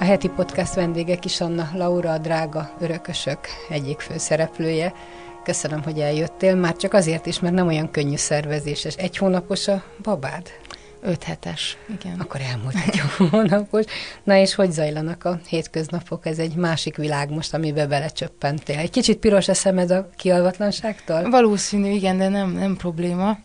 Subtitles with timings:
[0.00, 3.38] A heti podcast vendége Kis Anna Laura, a drága örökösök
[3.68, 4.92] egyik főszereplője.
[5.44, 8.94] Köszönöm, hogy eljöttél, már csak azért is, mert nem olyan könnyű szervezéses.
[8.94, 10.46] Egy hónapos a babád?
[11.00, 12.20] Öt hetes, igen.
[12.20, 13.00] Akkor elmúlt egy
[13.30, 13.84] hónapos.
[14.24, 16.26] Na és hogy zajlanak a hétköznapok?
[16.26, 18.78] Ez egy másik világ most, amiben belecsöppentél.
[18.78, 21.30] Egy kicsit piros a szemed a kialvatlanságtól?
[21.30, 23.38] Valószínű, igen, de nem, nem probléma.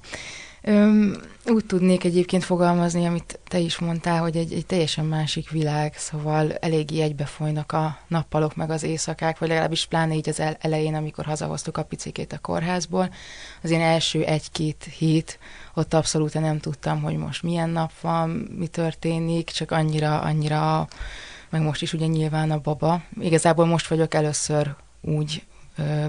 [0.62, 1.16] Öm,
[1.48, 6.54] úgy tudnék egyébként fogalmazni, amit te is mondtál, hogy egy, egy teljesen másik világ, szóval
[6.54, 11.78] eléggé egybefolynak a nappalok meg az éjszakák, vagy legalábbis pláne így az elején, amikor hazahoztuk
[11.78, 13.10] a picikét a kórházból.
[13.62, 15.40] Az én első egy-két hét,
[15.74, 20.88] ott abszolút nem tudtam, hogy most milyen nap van, mi történik, csak annyira, annyira,
[21.50, 23.02] meg most is ugye nyilván a baba.
[23.20, 25.44] Igazából most vagyok először úgy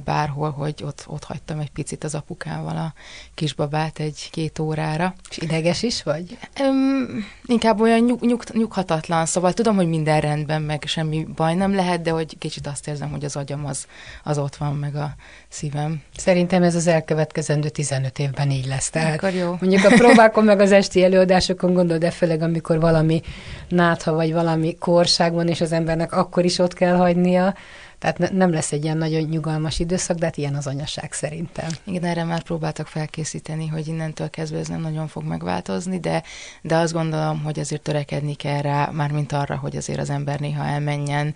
[0.04, 2.92] bárhol, hogy ott, ott hagytam egy picit az apukával a
[3.34, 5.14] kisbabát egy-két órára.
[5.30, 6.38] És ideges is vagy?
[6.60, 11.74] Öm, inkább olyan nyug, nyug, nyughatatlan, szóval tudom, hogy minden rendben, meg semmi baj nem
[11.74, 13.86] lehet, de hogy kicsit azt érzem, hogy az agyam az,
[14.24, 15.14] az ott van, meg a
[15.48, 16.02] szívem.
[16.16, 18.90] Szerintem ez az elkövetkezendő 15 évben így lesz.
[18.90, 19.56] Tehát Akkor jó.
[19.60, 23.22] Mondjuk a próbákon, meg az esti előadásokon gondolod, de főleg amikor valami
[23.68, 27.54] nátha, vagy valami korság van, és az embernek akkor is ott kell hagynia,
[27.98, 31.68] tehát ne, nem lesz egy ilyen nagyon nyugalmas időszak, de hát ilyen az anyaság szerintem.
[31.84, 36.22] Igen, erre már próbáltak felkészíteni, hogy innentől kezdve ez nem nagyon fog megváltozni, de,
[36.62, 40.64] de azt gondolom, hogy azért törekedni kell rá, mármint arra, hogy azért az ember néha
[40.64, 41.34] elmenjen.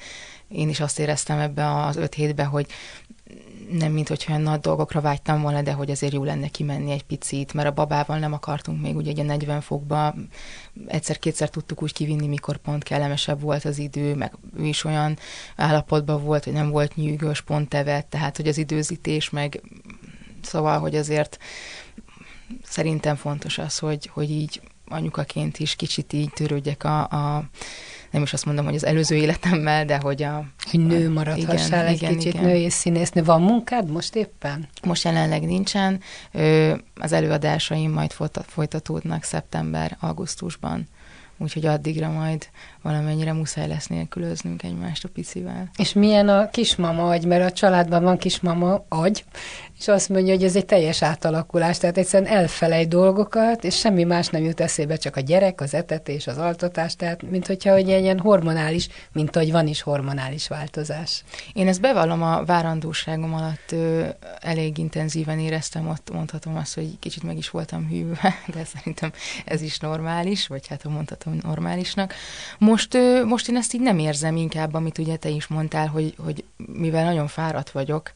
[0.48, 2.66] Én is azt éreztem ebbe az öt hétbe, hogy
[3.70, 7.02] nem mint hogyha olyan nagy dolgokra vágytam volna, de hogy azért jó lenne kimenni egy
[7.02, 10.14] picit, mert a babával nem akartunk még ugye egy 40 fokba,
[10.86, 15.18] egyszer-kétszer tudtuk úgy kivinni, mikor pont kellemesebb volt az idő, meg ő is olyan
[15.56, 19.62] állapotban volt, hogy nem volt nyűgös, pont evett, tehát hogy az időzítés, meg
[20.42, 21.38] szóval, hogy azért
[22.62, 27.44] szerintem fontos az, hogy, hogy így anyukaként is kicsit így törődjek a, a
[28.10, 30.44] nem is azt mondom, hogy az előző életemmel, de hogy a...
[30.70, 32.44] Hogy nő maradhassál egy igen, kicsit, igen.
[32.44, 33.24] nő és színésznő.
[33.24, 34.68] Van munkád most éppen?
[34.82, 36.00] Most jelenleg nincsen.
[36.94, 38.12] Az előadásaim majd
[38.46, 40.88] folytatódnak szeptember-augusztusban
[41.40, 42.48] úgyhogy addigra majd
[42.82, 45.70] valamennyire muszáj lesz nélkülöznünk egymást a picivel.
[45.76, 49.24] És milyen a kismama agy, mert a családban van kismama agy,
[49.80, 54.28] és azt mondja, hogy ez egy teljes átalakulás, tehát egyszerűen elfelej dolgokat, és semmi más
[54.28, 58.02] nem jut eszébe, csak a gyerek, az etetés, az altatás, tehát mint hogyha hogy egy
[58.02, 61.24] ilyen hormonális, mint hogy van is hormonális változás.
[61.52, 64.06] Én ezt bevallom a várandóságom alatt ö,
[64.40, 69.12] elég intenzíven éreztem, ott mondhatom azt, hogy kicsit meg is voltam hűvve, de szerintem
[69.44, 72.14] ez is normális, vagy hát mondhatom normálisnak.
[72.70, 76.44] Most, most én ezt így nem érzem inkább, amit ugye te is mondtál, hogy, hogy
[76.56, 78.12] mivel nagyon fáradt vagyok,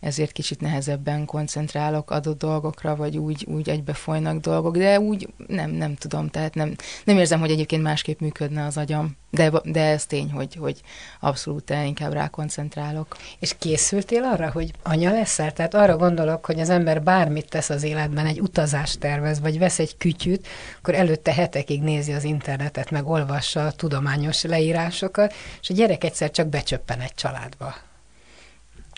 [0.00, 5.94] ezért kicsit nehezebben koncentrálok adott dolgokra, vagy úgy, úgy egybefolynak dolgok, de úgy nem, nem
[5.94, 6.74] tudom, tehát nem,
[7.04, 10.80] nem érzem, hogy egyébként másképp működne az agyam, de, de ez tény, hogy, hogy
[11.20, 13.16] abszolút inkább rákoncentrálok.
[13.38, 15.52] És készültél arra, hogy anya leszel?
[15.52, 19.78] Tehát arra gondolok, hogy az ember bármit tesz az életben, egy utazást tervez, vagy vesz
[19.78, 20.46] egy kütyűt,
[20.78, 26.30] akkor előtte hetekig nézi az internetet, meg olvassa a tudományos leírásokat, és a gyerek egyszer
[26.30, 27.85] csak becsöppen egy családba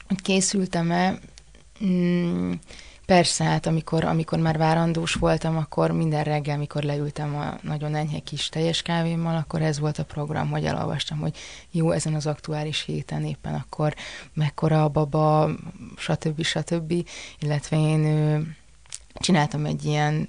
[0.09, 1.19] hogy készültem-e,
[1.85, 2.53] mm,
[3.07, 8.19] persze, hát amikor, amikor már várandós voltam, akkor minden reggel, mikor leültem a nagyon enyhe
[8.19, 11.37] kis teljes kávémmal, akkor ez volt a program, hogy elolvastam, hogy
[11.71, 13.95] jó, ezen az aktuális héten éppen akkor
[14.35, 15.51] mekkora a baba,
[15.97, 16.43] stb.
[16.43, 16.93] stb.
[17.39, 18.57] Illetve én
[19.15, 20.29] csináltam egy ilyen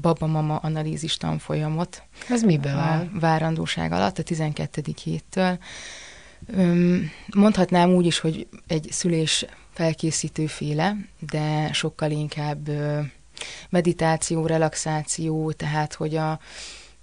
[0.00, 2.02] baba-mama analízis tanfolyamot.
[2.28, 4.82] Ez miből A várandóság alatt, a 12.
[5.04, 5.58] héttől
[7.34, 10.96] Mondhatnám úgy is, hogy egy szülés felkészítő féle,
[11.30, 12.68] de sokkal inkább
[13.70, 16.40] meditáció, relaxáció, tehát hogy a,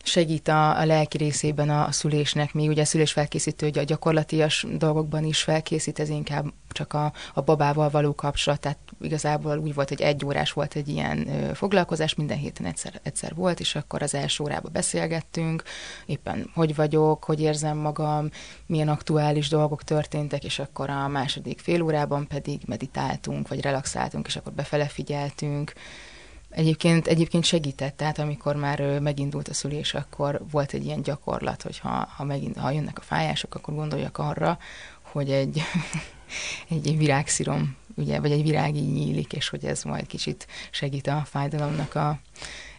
[0.10, 3.84] segít a, a lelki részében a, a szülésnek, még ugye a szülés felkészítő, hogy a
[3.84, 9.74] gyakorlatias dolgokban is felkészít, ez inkább csak a, a babával való kapcsolat, tehát igazából úgy
[9.74, 13.76] volt, hogy egy órás volt egy ilyen ö, foglalkozás, minden héten egyszer, egyszer volt, és
[13.76, 15.64] akkor az első órában beszélgettünk,
[16.06, 18.30] éppen hogy vagyok, hogy érzem magam,
[18.66, 24.36] milyen aktuális dolgok történtek, és akkor a második fél órában pedig meditáltunk, vagy relaxáltunk, és
[24.36, 25.74] akkor befele figyeltünk,
[26.50, 31.80] Egyébként, egyébként segített, tehát amikor már megindult a szülés, akkor volt egy ilyen gyakorlat, hogy
[31.80, 34.58] ha, ha, megint, ha jönnek a fájások, akkor gondoljak arra,
[35.02, 35.62] hogy egy,
[36.68, 41.08] egy, egy virágszírom ugye, vagy egy virág így nyílik, és hogy ez majd kicsit segít
[41.08, 42.20] a fájdalomnak a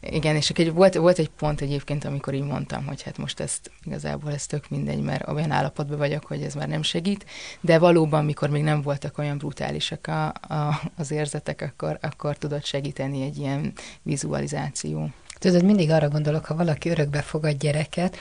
[0.00, 3.70] igen, és egy, volt, volt egy pont egyébként, amikor így mondtam, hogy hát most ezt
[3.84, 7.26] igazából ez tök mindegy, mert olyan állapotban vagyok, hogy ez már nem segít,
[7.60, 12.64] de valóban, mikor még nem voltak olyan brutálisak a, a, az érzetek, akkor, akkor tudott
[12.64, 13.72] segíteni egy ilyen
[14.02, 15.10] vizualizáció.
[15.38, 18.16] Tudod, mindig arra gondolok, ha valaki örökbe fogad gyereket,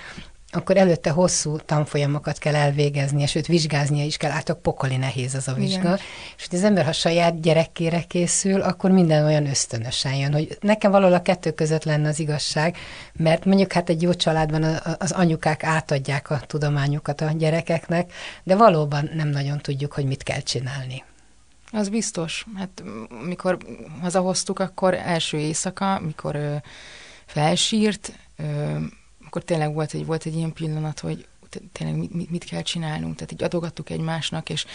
[0.51, 5.47] akkor előtte hosszú tanfolyamokat kell elvégezni, és őt vizsgáznia is kell, átok pokoli nehéz az
[5.47, 5.79] a vizsga.
[5.79, 5.99] Igen.
[6.37, 10.91] És hogy az ember, ha saját gyerekkére készül, akkor minden olyan ösztönösen jön, hogy nekem
[10.91, 12.77] valahol a kettő között lenne az igazság,
[13.13, 14.63] mert mondjuk hát egy jó családban
[14.99, 18.11] az anyukák átadják a tudományukat a gyerekeknek,
[18.43, 21.03] de valóban nem nagyon tudjuk, hogy mit kell csinálni.
[21.71, 22.45] Az biztos.
[22.55, 22.83] Hát
[23.25, 23.57] mikor
[24.01, 26.55] hazahoztuk, akkor első éjszaka, mikor ö,
[27.25, 28.77] felsírt, ö,
[29.29, 31.27] akkor tényleg volt egy, volt egy ilyen pillanat, hogy
[31.71, 34.65] tényleg mit, mit kell csinálnunk, tehát így adogattuk egymásnak, és,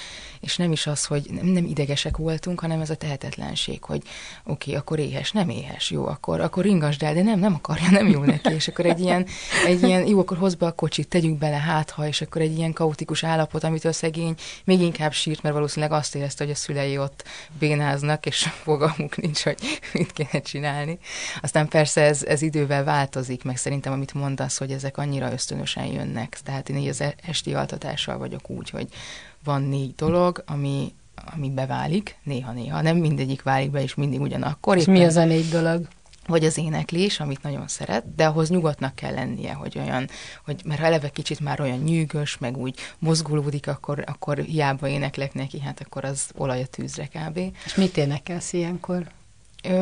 [0.41, 4.03] és nem is az, hogy nem, nem idegesek voltunk, hanem ez a tehetetlenség, hogy
[4.45, 7.91] oké, okay, akkor éhes, nem éhes, jó, akkor, akkor ringasd el, de nem, nem akarja,
[7.91, 9.27] nem jó neki, és akkor egy ilyen,
[9.67, 12.73] egy ilyen jó, akkor hozd be a kocsit, tegyünk bele hátha, és akkor egy ilyen
[12.73, 14.35] kaotikus állapot, amitől szegény
[14.65, 17.25] még inkább sírt, mert valószínűleg azt érezte, hogy a szülei ott
[17.59, 19.59] bénáznak, és fogalmuk nincs, hogy
[19.93, 20.99] mit kéne csinálni.
[21.43, 26.39] Aztán persze ez, ez idővel változik, meg szerintem, amit mondasz, hogy ezek annyira ösztönösen jönnek,
[26.45, 28.89] tehát tehát én így az e- esti altatással vagyok úgy, hogy
[29.45, 30.95] van négy dolog, ami,
[31.35, 32.83] ami beválik, néha-néha.
[32.83, 34.77] Nem mindegyik válik be, és mindig ugyanakkor.
[34.77, 35.89] És mi az a négy dolog?
[36.27, 40.09] Vagy az éneklés, amit nagyon szeret, de ahhoz nyugodtnak kell lennie, hogy olyan,
[40.45, 45.35] hogy mert ha eleve kicsit már olyan nyűgös, meg úgy mozgulódik, akkor, akkor hiába éneklek
[45.35, 47.41] neki, hát akkor az olaj a tűzre kb.
[47.65, 49.07] És mit énekelsz ilyenkor?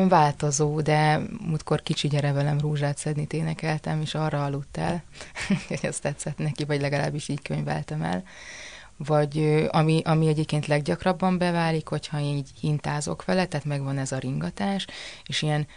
[0.07, 5.03] Változó, de múltkor kicsi gyere velem rózsát szedni énekeltem, és arra aludt el,
[5.67, 8.23] hogy ez tetszett neki, vagy legalábbis így könyveltem el
[8.97, 14.87] vagy ami, ami egyébként leggyakrabban beválik, hogyha így hintázok vele, tehát megvan ez a ringatás,
[15.25, 15.67] és ilyen,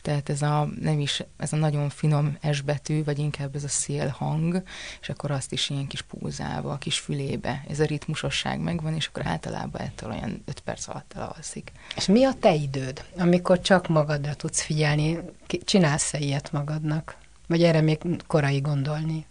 [0.00, 4.62] tehát ez a, nem is, ez a nagyon finom esbetű, vagy inkább ez a szélhang,
[5.00, 9.06] és akkor azt is ilyen kis púzálva, a kis fülébe, ez a ritmusosság megvan, és
[9.06, 11.72] akkor általában ettől olyan öt perc alatt elalszik.
[11.96, 15.18] És mi a te időd, amikor csak magadra tudsz figyelni?
[15.64, 17.16] Csinálsz-e ilyet magadnak?
[17.46, 19.26] Vagy erre még korai gondolni?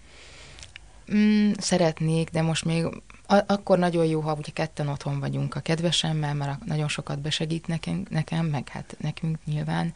[1.13, 2.85] Mm, szeretnék, de most még
[3.27, 7.67] a- akkor nagyon jó, ha ugye ketten otthon vagyunk a kedvesemmel, mert nagyon sokat besegít
[7.67, 9.93] nekem, nekem meg hát nekünk nyilván,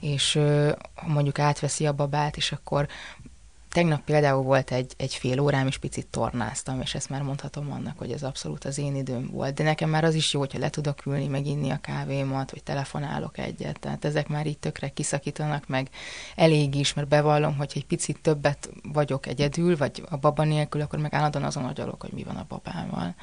[0.00, 0.32] és
[0.94, 2.88] ha mondjuk átveszi a babát, és akkor
[3.70, 7.98] Tegnap például volt egy, egy fél órám, és picit tornáztam, és ezt már mondhatom annak,
[7.98, 9.54] hogy ez abszolút az én időm volt.
[9.54, 12.62] De nekem már az is jó, hogyha le tudok ülni, meg inni a kávémat, vagy
[12.62, 13.78] telefonálok egyet.
[13.78, 15.88] Tehát ezek már így tökre kiszakítanak, meg
[16.36, 20.98] elég is, mert bevallom, hogy egy picit többet vagyok egyedül, vagy a baba nélkül, akkor
[20.98, 23.14] meg állandóan azon agyalok, hogy mi van a babával.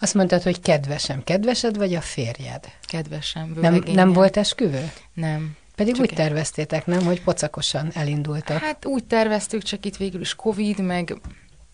[0.00, 1.24] Azt mondtad, hogy kedvesem.
[1.24, 2.64] Kedvesed vagy a férjed?
[2.82, 3.56] Kedvesem.
[3.60, 4.92] Nem, nem volt esküvő?
[5.12, 5.56] Nem.
[5.80, 8.58] Pedig csak úgy terveztétek, nem, hogy pocakosan elindultak?
[8.58, 11.20] Hát úgy terveztük, csak itt végül is Covid, meg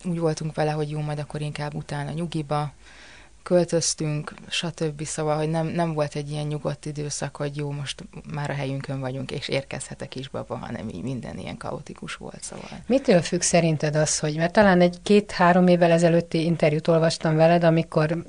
[0.05, 2.73] úgy voltunk vele, hogy jó, majd akkor inkább utána nyugiba,
[3.47, 5.03] költöztünk, stb.
[5.03, 8.03] Szóval, hogy nem, nem volt egy ilyen nyugodt időszak, hogy jó, most
[8.33, 12.41] már a helyünkön vagyunk, és érkezhetek is baba, hanem így minden ilyen kaotikus volt.
[12.41, 12.69] Szóval.
[12.87, 18.25] Mitől függ szerinted az, hogy, mert talán egy két-három évvel ezelőtti interjút olvastam veled, amikor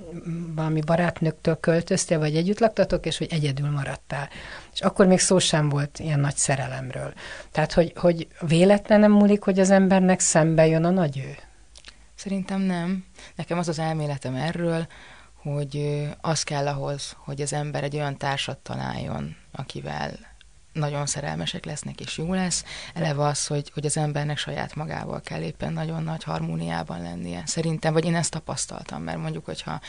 [0.55, 4.29] valami barátnőktől költöztél, vagy együtt laktatok, és hogy egyedül maradtál.
[4.73, 7.13] És akkor még szó sem volt ilyen nagy szerelemről.
[7.53, 11.48] Tehát, hogy, hogy véletlen nem múlik, hogy az embernek szembe jön a nagy ő?
[12.19, 13.05] Szerintem nem.
[13.35, 14.87] Nekem az az elméletem erről,
[15.35, 20.19] hogy az kell ahhoz, hogy az ember egy olyan társat találjon, akivel
[20.73, 22.65] nagyon szerelmesek lesznek, és jó lesz.
[22.95, 27.43] Eleve az, hogy, hogy az embernek saját magával kell éppen nagyon nagy harmóniában lennie.
[27.47, 29.81] Szerintem, vagy én ezt tapasztaltam, mert mondjuk, hogyha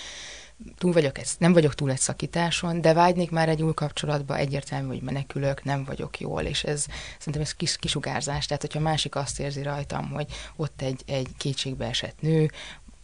[0.78, 4.88] túl vagyok, ez, nem vagyok túl egy szakításon, de vágynék már egy új kapcsolatba, egyértelmű,
[4.88, 6.86] hogy menekülök, nem vagyok jól, és ez
[7.18, 10.26] szerintem ez kis, kisugárzás, tehát hogyha másik azt érzi rajtam, hogy
[10.56, 12.52] ott egy, egy kétségbe esett nő,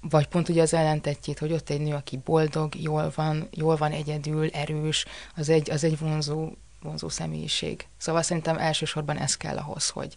[0.09, 3.91] vagy pont ugye az ellentetjét, hogy ott egy nő, aki boldog, jól van, jól van
[3.91, 7.87] egyedül, erős, az egy, az egy vonzó, vonzó személyiség.
[7.97, 10.15] Szóval szerintem elsősorban ez kell ahhoz, hogy,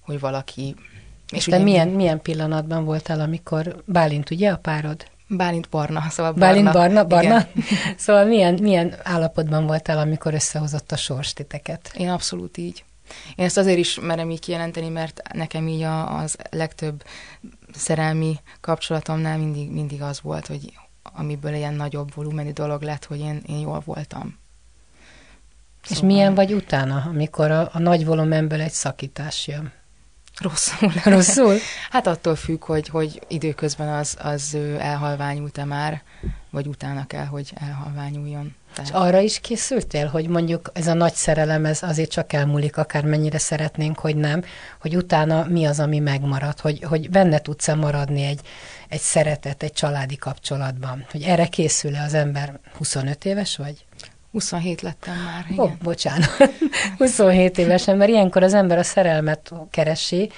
[0.00, 0.74] hogy valaki...
[1.30, 5.10] És te milyen, milyen pillanatban voltál, amikor Bálint ugye a párod?
[5.36, 6.46] Bálint barna, szóval barna.
[6.46, 7.46] Bálint barna, barna.
[7.96, 11.90] szóval milyen, milyen állapotban voltál, amikor összehozott a sors titeket?
[11.96, 12.84] Én abszolút így.
[13.34, 17.04] Én ezt azért is merem így kijelenteni, mert nekem így a, az legtöbb
[17.74, 20.72] szerelmi kapcsolatomnál mindig, mindig az volt, hogy
[21.02, 24.38] amiből ilyen nagyobb volumenű dolog lett, hogy én, én jól voltam.
[25.82, 26.04] Szóval...
[26.04, 29.72] És milyen vagy utána, amikor a, a nagy volumenből egy szakítás jön?
[30.40, 30.92] Rosszul.
[31.14, 31.56] Rosszul?
[31.90, 36.02] hát attól függ, hogy, hogy időközben az, az elhalványult-e már,
[36.50, 38.54] vagy utána kell, hogy elhalványuljon.
[38.74, 38.90] Tehát.
[38.90, 43.38] És arra is készültél, hogy mondjuk ez a nagy szerelem, ez azért csak elmúlik, akármennyire
[43.38, 44.44] szeretnénk, hogy nem,
[44.80, 48.40] hogy utána mi az, ami megmarad, hogy, hogy benne tudsz-e maradni egy,
[48.88, 51.06] egy szeretet, egy családi kapcsolatban.
[51.10, 53.84] Hogy erre készül-e az ember 25 éves vagy?
[54.32, 55.64] 27 lettem már, igen.
[55.64, 56.30] Ó, bocsánat.
[56.98, 60.30] 27 évesen, mert ilyenkor az ember a szerelmet keresi,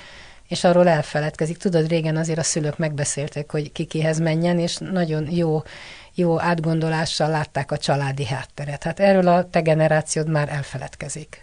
[0.49, 1.57] és arról elfeledkezik.
[1.57, 5.63] Tudod, régen azért a szülők megbeszélték, hogy ki kihez menjen, és nagyon jó,
[6.15, 8.83] jó átgondolással látták a családi hátteret.
[8.83, 11.43] Hát erről a te generációd már elfeledkezik.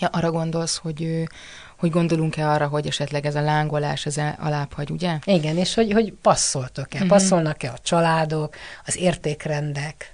[0.00, 1.28] Ja, arra gondolsz, hogy,
[1.76, 5.18] hogy gondolunk-e arra, hogy esetleg ez a lángolás ez alábbhagy, ugye?
[5.24, 6.94] Igen, és hogy, hogy passzoltok-e?
[6.94, 7.08] Uh-huh.
[7.08, 8.54] Passzolnak-e a családok,
[8.86, 10.13] az értékrendek?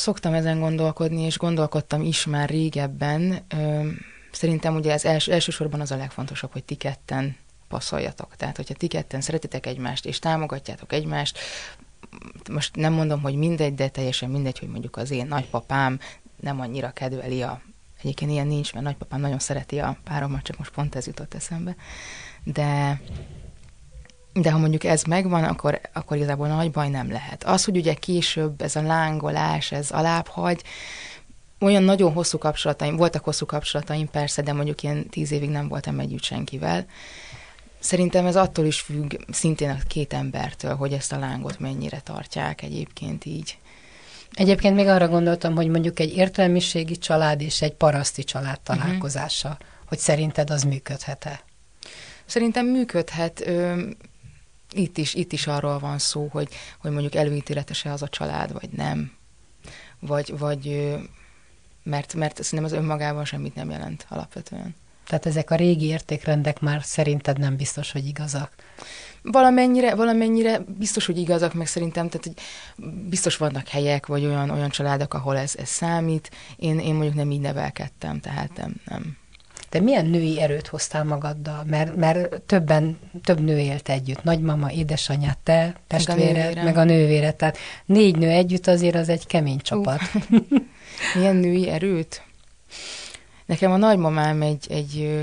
[0.00, 3.46] Szoktam ezen gondolkodni, és gondolkodtam is már régebben.
[4.30, 7.36] Szerintem ugye ez els, elsősorban az a legfontosabb, hogy ti ketten
[7.68, 8.36] passzoljatok.
[8.36, 11.38] Tehát, hogyha ti ketten szeretitek egymást, és támogatjátok egymást,
[12.50, 15.98] most nem mondom, hogy mindegy, de teljesen mindegy, hogy mondjuk az én nagypapám
[16.40, 17.60] nem annyira kedveli a
[18.02, 21.76] Egyébként ilyen nincs, mert nagypapám nagyon szereti a páromat, csak most pont ez jutott eszembe.
[22.44, 23.00] De
[24.32, 27.44] de ha mondjuk ez megvan, akkor, akkor igazából nagy baj nem lehet.
[27.44, 30.62] Az, hogy ugye később ez a lángolás, ez alábbhagy,
[31.60, 35.98] olyan nagyon hosszú kapcsolataim, voltak hosszú kapcsolataim persze, de mondjuk ilyen tíz évig nem voltam
[35.98, 36.86] együtt senkivel.
[37.78, 42.62] Szerintem ez attól is függ szintén a két embertől, hogy ezt a lángot mennyire tartják
[42.62, 43.58] egyébként így.
[44.32, 48.78] Egyébként még arra gondoltam, hogy mondjuk egy értelmiségi család és egy paraszti család mhm.
[48.78, 49.66] találkozása, uh-huh.
[49.86, 51.40] hogy szerinted az működhet-e?
[52.26, 53.50] Szerintem működhet.
[54.72, 56.48] Itt is, itt is arról van szó, hogy,
[56.78, 59.12] hogy mondjuk előítéletese az a család, vagy nem.
[59.98, 60.94] Vagy, vagy
[61.82, 64.74] mert, mert szerintem az önmagában semmit nem jelent alapvetően.
[65.06, 68.54] Tehát ezek a régi értékrendek már szerinted nem biztos, hogy igazak?
[69.22, 72.36] Valamennyire, valamennyire biztos, hogy igazak, meg szerintem, tehát hogy
[73.08, 76.30] biztos vannak helyek, vagy olyan, olyan családok, ahol ez, ez számít.
[76.56, 79.16] Én, én mondjuk nem így nevelkedtem, tehát nem, nem,
[79.70, 81.64] te milyen női erőt hoztál magaddal?
[81.66, 84.22] Mert, mert többen, több nő élt együtt.
[84.22, 87.30] Nagymama, édesanyja, te, testvéred, meg, meg a nővére.
[87.32, 90.00] Tehát négy nő együtt azért az egy kemény csapat.
[90.30, 90.38] Uh.
[91.16, 92.22] milyen női erőt?
[93.46, 95.20] Nekem a nagymamám egy, egy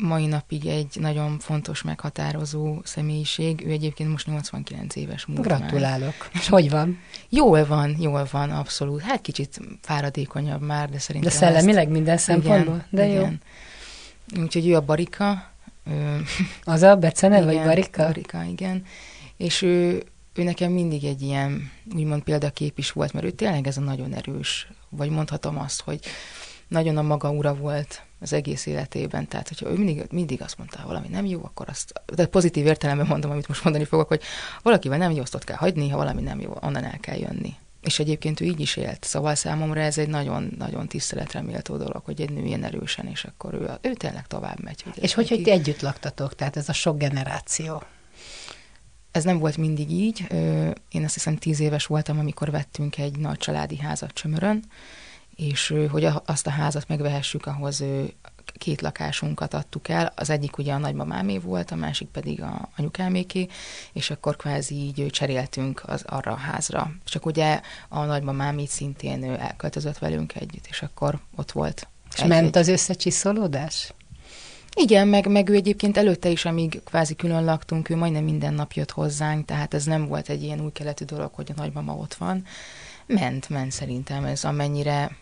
[0.00, 3.66] mai napig egy nagyon fontos, meghatározó személyiség.
[3.66, 6.14] Ő egyébként most 89 éves múlt Gratulálok.
[6.18, 6.30] Már.
[6.32, 6.98] És hogy van?
[7.28, 9.00] Jól van, jól van, abszolút.
[9.00, 11.30] Hát kicsit fáradékonyabb már, de szerintem...
[11.30, 11.92] De szellemileg ezt...
[11.92, 12.74] minden szempontból?
[12.74, 13.20] Igen, de jó.
[13.20, 13.40] Igen.
[14.40, 15.50] Úgyhogy ő a Barika.
[16.64, 18.04] Az a Becene, vagy Barika?
[18.04, 18.84] Barika, igen.
[19.36, 20.02] És ő,
[20.34, 24.14] ő nekem mindig egy ilyen, úgymond példakép is volt, mert ő tényleg ez a nagyon
[24.14, 26.00] erős, vagy mondhatom azt, hogy
[26.68, 29.28] nagyon a maga ura volt az egész életében.
[29.28, 33.06] Tehát, hogyha ő mindig, mindig azt mondta, valami nem jó, akkor azt, de pozitív értelemben
[33.06, 34.22] mondom, amit most mondani fogok, hogy
[34.62, 37.54] valakivel nem jó, azt ott kell hagyni, ha valami nem jó, onnan el kell jönni.
[37.80, 39.04] És egyébként ő így is élt.
[39.04, 43.54] Szóval számomra ez egy nagyon-nagyon tiszteletre méltó dolog, hogy egy nő ilyen erősen, és akkor
[43.54, 44.82] ő, ő tényleg tovább megy.
[44.82, 47.82] Hogy és hogy, hogy ti együtt laktatok, tehát ez a sok generáció?
[49.10, 50.26] Ez nem volt mindig így.
[50.88, 54.64] Én azt hiszem tíz éves voltam, amikor vettünk egy nagy családi házat Csömörön,
[55.40, 57.84] és hogy azt a házat megvehessük, ahhoz
[58.58, 63.46] két lakásunkat adtuk el, az egyik ugye a nagymamámé volt, a másik pedig a anyukáméké,
[63.92, 66.90] és akkor kvázi így cseréltünk az, arra a házra.
[67.04, 71.88] Csak ugye a nagymamám így szintén elköltözött velünk együtt, és akkor ott volt.
[72.14, 73.92] És egy, ment az összecsiszolódás?
[74.76, 78.72] Igen, meg, meg ő egyébként előtte is, amíg kvázi külön laktunk, ő majdnem minden nap
[78.72, 82.14] jött hozzánk, tehát ez nem volt egy ilyen új keletű dolog, hogy a nagymama ott
[82.14, 82.44] van.
[83.06, 85.16] Ment, ment szerintem ez, amennyire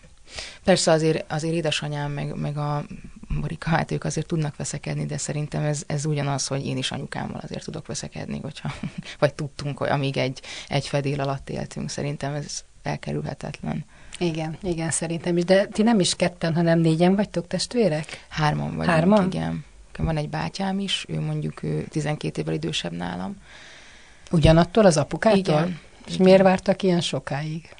[0.63, 2.85] Persze azért, azért édesanyám meg, meg a
[3.27, 7.39] Marika, hát ők azért tudnak veszekedni, de szerintem ez, ez ugyanaz, hogy én is anyukámmal
[7.43, 8.73] azért tudok veszekedni, hogyha,
[9.19, 13.85] vagy tudtunk, hogy amíg egy, egy fedél alatt éltünk, szerintem ez elkerülhetetlen.
[14.19, 15.43] Igen, igen, szerintem is.
[15.43, 18.25] De ti nem is ketten, hanem négyen vagytok testvérek?
[18.29, 19.25] Hárman vagyunk, Hárman?
[19.25, 19.65] igen.
[19.97, 23.35] Van egy bátyám is, ő mondjuk ő 12 évvel idősebb nálam.
[24.31, 25.39] Ugyanattól az apukától?
[25.39, 25.79] Igen.
[26.05, 26.25] És igen.
[26.25, 27.75] miért vártak ilyen sokáig?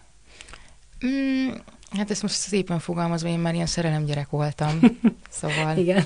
[1.06, 1.50] Mm,
[1.90, 4.80] Hát ezt most szépen fogalmazva, én már ilyen szerelemgyerek voltam,
[5.30, 5.78] szóval...
[5.78, 6.06] Igen,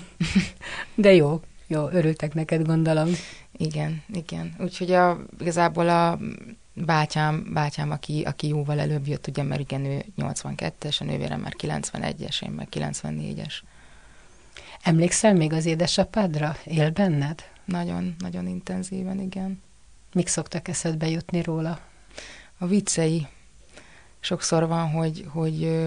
[0.95, 3.09] de jó, jó, örültek neked, gondolom.
[3.57, 4.55] Igen, igen.
[4.59, 6.19] Úgyhogy a, igazából a
[6.73, 11.55] bátyám, bátyám aki, aki jóval előbb jött, ugye, mert igen, ő 82-es, a nővérem már
[11.57, 13.53] 91-es, én meg 94-es.
[14.81, 16.55] Emlékszel még az édesapádra?
[16.65, 17.43] Él benned?
[17.65, 19.61] Nagyon, nagyon intenzíven, igen.
[20.13, 21.79] Mik szoktak eszedbe jutni róla?
[22.57, 23.27] A viccei,
[24.23, 25.83] sokszor van, hogy, hogy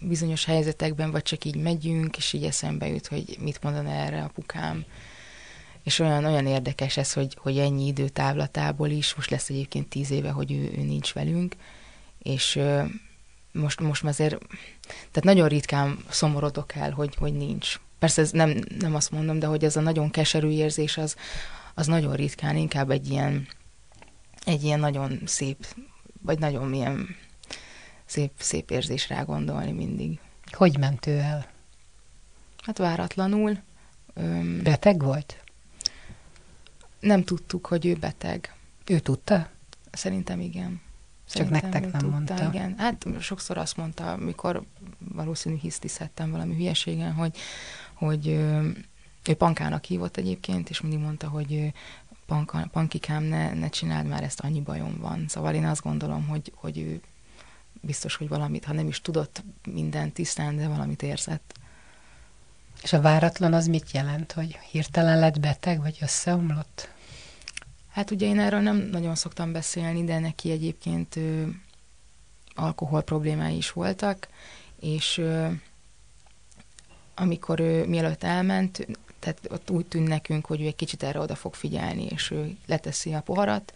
[0.00, 4.84] bizonyos helyzetekben, vagy csak így megyünk, és így eszembe jut, hogy mit mondana erre apukám.
[5.82, 10.30] És olyan, olyan érdekes ez, hogy, hogy ennyi időtávlatából is, most lesz egyébként tíz éve,
[10.30, 11.56] hogy ő, ő nincs velünk,
[12.22, 12.60] és
[13.52, 14.38] most, most azért,
[14.86, 17.80] tehát nagyon ritkán szomorodok el, hogy, hogy nincs.
[17.98, 21.16] Persze ez nem, nem azt mondom, de hogy ez a nagyon keserű érzés, az,
[21.74, 23.48] az nagyon ritkán, inkább egy ilyen,
[24.44, 25.66] egy ilyen nagyon szép,
[26.20, 27.16] vagy nagyon milyen
[28.04, 30.18] szép, szép érzés rá gondolni mindig.
[30.52, 31.46] Hogy ment ő el?
[32.62, 33.58] Hát váratlanul.
[34.14, 35.42] Öm, beteg volt?
[37.00, 38.54] Nem tudtuk, hogy ő beteg.
[38.86, 39.48] Ő tudta?
[39.90, 40.80] Szerintem igen.
[41.32, 42.48] Csak nektek nem tudta, mondta.
[42.52, 42.74] Igen.
[42.78, 44.62] Hát sokszor azt mondta, amikor
[44.98, 47.36] valószínű hisztisztettem valami hülyeségen, hogy,
[47.94, 48.26] hogy
[49.28, 51.72] ő pankának hívott egyébként, és mindig mondta, hogy
[52.28, 55.24] panka, pankikám, ne, ne csináld már ezt, annyi bajom van.
[55.28, 57.00] Szóval én azt gondolom, hogy, hogy ő
[57.80, 59.42] biztos, hogy valamit, ha nem is tudott
[59.72, 61.54] minden tisztán, de valamit érzett.
[62.82, 66.90] És a váratlan az mit jelent, hogy hirtelen lett beteg, vagy összeomlott?
[67.88, 71.46] Hát ugye én erről nem nagyon szoktam beszélni, de neki egyébként ö,
[72.54, 74.28] alkohol problémái is voltak,
[74.80, 75.48] és ö,
[77.14, 78.86] amikor ő mielőtt elment,
[79.18, 82.56] tehát ott úgy tűnt nekünk, hogy ő egy kicsit erre oda fog figyelni, és ő
[82.66, 83.74] leteszi a poharat,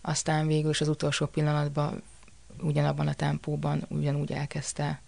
[0.00, 2.02] aztán végül is az utolsó pillanatban
[2.60, 5.00] ugyanabban a tempóban ugyanúgy elkezdte,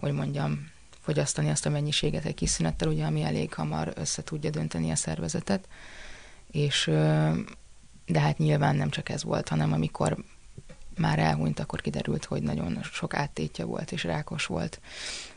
[0.00, 0.70] hogy mondjam,
[1.00, 4.96] fogyasztani azt a mennyiséget egy kis szünettel, ugye, ami elég hamar össze tudja dönteni a
[4.96, 5.68] szervezetet.
[6.50, 6.84] És
[8.06, 10.24] de hát nyilván nem csak ez volt, hanem amikor
[10.96, 14.80] már elhunyt, akkor kiderült, hogy nagyon sok áttétje volt, és rákos volt.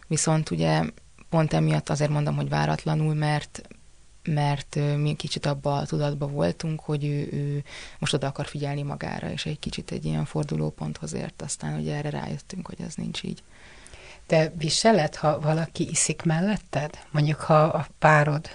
[0.07, 0.83] Viszont ugye
[1.29, 3.61] pont emiatt azért mondom, hogy váratlanul, mert
[4.29, 7.63] mert mi kicsit abba a tudatba voltunk, hogy ő, ő
[7.99, 12.09] most oda akar figyelni magára, és egy kicsit egy ilyen fordulóponthoz ért, aztán ugye erre
[12.09, 13.43] rájöttünk, hogy ez nincs így.
[14.27, 16.99] De viseled, ha valaki iszik melletted?
[17.11, 18.49] Mondjuk, ha a párod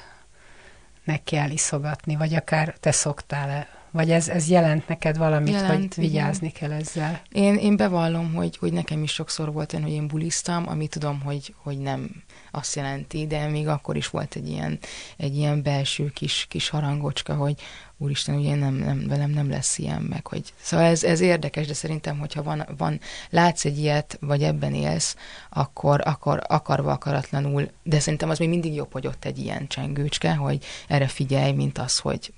[1.05, 6.05] neki kell iszogatni, vagy akár te szoktál-e vagy ez, ez jelent neked valamit, jelent, hogy
[6.05, 6.69] vigyázni igen.
[6.69, 7.23] kell ezzel?
[7.33, 11.21] Én, én bevallom, hogy, hogy nekem is sokszor volt olyan, hogy én buliztam, ami tudom,
[11.21, 12.11] hogy, hogy nem
[12.51, 14.79] azt jelenti, de még akkor is volt egy ilyen,
[15.17, 17.55] egy ilyen belső kis, kis harangocska, hogy
[17.99, 20.53] úristen, ugye nem, nem, velem nem lesz ilyen, meg hogy...
[20.61, 23.01] Szóval ez, ez érdekes, de szerintem, hogyha van, van,
[23.31, 25.17] látsz egy ilyet, vagy ebben élsz,
[25.51, 30.35] akkor, akkor akarva akaratlanul, de szerintem az még mindig jobb, hogy ott egy ilyen csengőcske,
[30.35, 32.33] hogy erre figyelj, mint az, hogy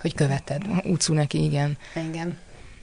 [0.00, 0.62] hogy követed.
[0.84, 1.78] Utcú neki, igen.
[1.94, 2.38] Igen.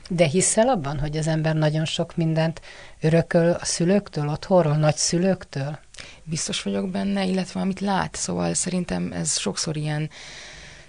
[0.09, 2.61] De hiszel abban, hogy az ember nagyon sok mindent
[3.01, 5.79] örököl a szülőktől, otthonról, nagyszülőktől?
[6.23, 8.15] Biztos vagyok benne, illetve amit lát.
[8.15, 10.09] Szóval szerintem ez sokszor ilyen,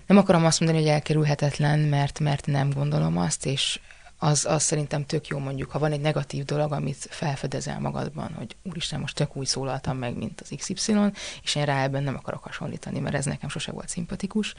[0.07, 3.81] nem akarom azt mondani, hogy elkerülhetetlen, mert, mert nem gondolom azt, és
[4.19, 8.57] az, az szerintem tök jó mondjuk, ha van egy negatív dolog, amit felfedezel magadban, hogy
[8.63, 10.95] úristen, most tök úgy szólaltam meg, mint az XY,
[11.43, 14.55] és én rá ebben nem akarok hasonlítani, mert ez nekem sose volt szimpatikus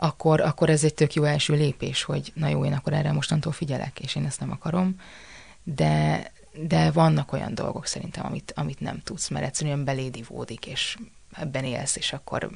[0.00, 3.52] akkor, akkor ez egy tök jó első lépés, hogy na jó, én akkor erre mostantól
[3.52, 5.00] figyelek, és én ezt nem akarom.
[5.62, 6.22] De,
[6.66, 10.98] de vannak olyan dolgok szerintem, amit, amit nem tudsz, mert egyszerűen belédivódik, és
[11.32, 12.50] ebben élsz, és akkor...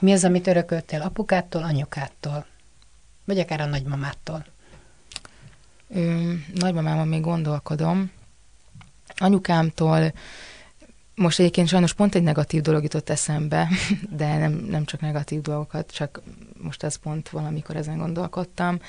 [0.00, 2.46] Mi az, amit örököltél apukától, anyukától?
[3.24, 4.46] Vagy akár a nagymamától?
[5.88, 8.10] Ö, nagymamámon még gondolkodom.
[9.16, 10.12] Anyukámtól
[11.14, 13.68] most egyébként sajnos pont egy negatív dolog jutott eszembe,
[14.16, 16.22] de nem, nem csak negatív dolgokat, csak
[16.62, 18.80] most ez pont valamikor ezen gondolkodtam.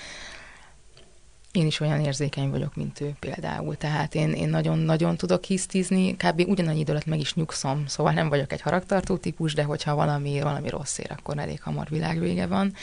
[1.52, 3.78] Én is olyan érzékeny vagyok, mint ő például.
[3.78, 6.44] Tehát én, én nagyon-nagyon tudok hisztizni, kb.
[6.48, 10.42] ugyanannyi idő alatt meg is nyugszom, szóval nem vagyok egy haragtartó típus, de hogyha valami,
[10.42, 12.74] valami rossz ér, akkor elég hamar világvége van,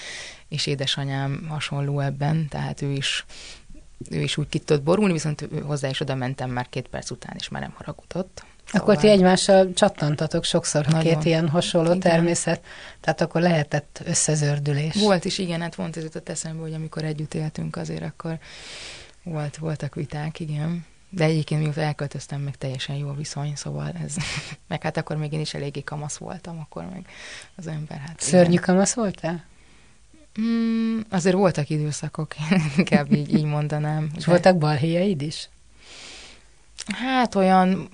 [0.48, 3.24] és édesanyám hasonló ebben, tehát ő is
[4.08, 7.34] ő is úgy ki tudott borulni, viszont hozzá is oda mentem már két perc után,
[7.38, 8.44] és már nem haragudott.
[8.70, 8.88] Szóval...
[8.88, 12.00] Akkor ti egymással csattantatok sokszor, ha két ilyen hasonló igen.
[12.00, 12.64] természet,
[13.00, 14.94] tehát akkor lehetett összezördülés.
[14.94, 18.38] Volt is, igen, hát pont ez jutott eszembe, hogy amikor együtt éltünk azért, akkor
[19.22, 20.84] volt, voltak viták, igen.
[21.08, 24.16] De egyébként mióta elköltöztem, meg teljesen jó viszony, szóval ez,
[24.68, 27.06] meg hát akkor még én is eléggé kamasz voltam, akkor meg
[27.56, 28.62] az ember, hát Szörnyű igen.
[28.62, 29.44] kamasz voltál?
[30.40, 32.34] Mm, azért voltak időszakok,
[32.76, 34.10] inkább így, így mondanám.
[34.16, 34.30] És de...
[34.30, 35.48] voltak balhéjaid is?
[36.86, 37.90] Hát olyan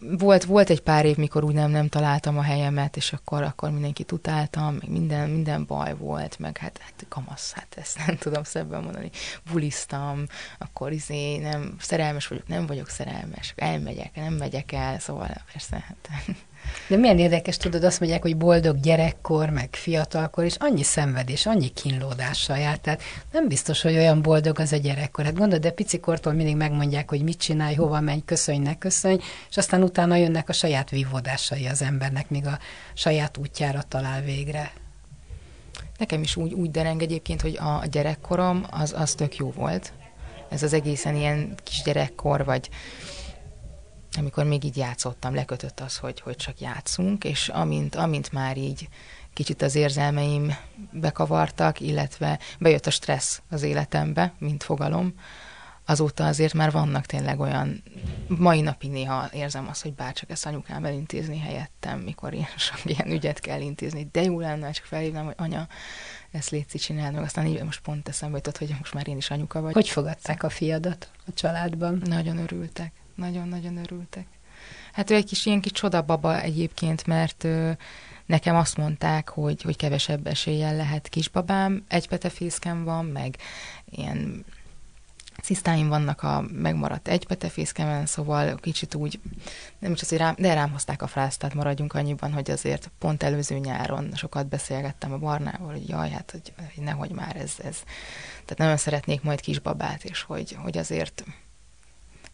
[0.00, 3.70] volt, volt egy pár év, mikor úgy nem, nem találtam a helyemet, és akkor, akkor
[3.70, 8.42] mindenkit utáltam, meg minden, minden baj volt, meg hát, hát kamasz, hát ezt nem tudom
[8.42, 9.10] szebben mondani.
[9.50, 10.26] Buliztam,
[10.58, 16.08] akkor izé, nem, szerelmes vagyok, nem vagyok szerelmes, elmegyek, nem megyek el, szóval persze, hát
[16.88, 21.68] De milyen érdekes, tudod, azt mondják, hogy boldog gyerekkor, meg fiatalkor, és annyi szenvedés, annyi
[21.68, 22.78] kínlódással jár.
[22.78, 25.24] Tehát nem biztos, hogy olyan boldog az a gyerekkor.
[25.24, 29.18] Hát gondolod, de picikortól mindig megmondják, hogy mit csinálj, hova menj, köszönj, ne köszönj,
[29.50, 32.58] és aztán utána jönnek a saját vívódásai az embernek, míg a
[32.94, 34.72] saját útjára talál végre.
[35.98, 39.92] Nekem is úgy, úgy dereng egyébként, hogy a gyerekkorom az, az tök jó volt.
[40.48, 42.68] Ez az egészen ilyen kis gyerekkor, vagy
[44.16, 48.88] amikor még így játszottam, lekötött az, hogy, hogy csak játszunk, és amint, amint már így
[49.32, 50.56] kicsit az érzelmeim
[50.90, 55.14] bekavartak, illetve bejött a stressz az életembe, mint fogalom,
[55.86, 57.82] azóta azért már vannak tényleg olyan,
[58.26, 63.10] mai napig néha érzem azt, hogy bárcsak ezt anyukám elintézni helyettem, mikor én sok ilyen
[63.10, 65.68] ügyet kell intézni, de jó lenne, csak felhívnám, hogy anya,
[66.30, 69.30] ezt létszik csináld meg, aztán így most pont eszembe jutott, hogy most már én is
[69.30, 69.72] anyuka vagy.
[69.72, 72.02] Hogy fogadták a fiadat a családban?
[72.04, 74.26] Nagyon örültek, nagyon-nagyon örültek.
[74.92, 77.78] Hát ő egy kis ilyen kis csodababa egyébként, mert ő,
[78.26, 83.36] nekem azt mondták, hogy, hogy kevesebb eséllyel lehet kisbabám, egy petefészkem van, meg
[83.84, 84.44] ilyen
[85.42, 89.20] cisztáim vannak a megmaradt egy petefészkemen, szóval kicsit úgy,
[89.78, 92.90] nem is az, hogy rám, de rám hozták a frászt, tehát maradjunk annyiban, hogy azért
[92.98, 97.52] pont előző nyáron sokat beszélgettem a Barnával, hogy jaj, hát, hogy, hogy nehogy már ez,
[97.64, 97.82] ez,
[98.32, 101.24] tehát nagyon szeretnék majd kisbabát, és hogy, hogy azért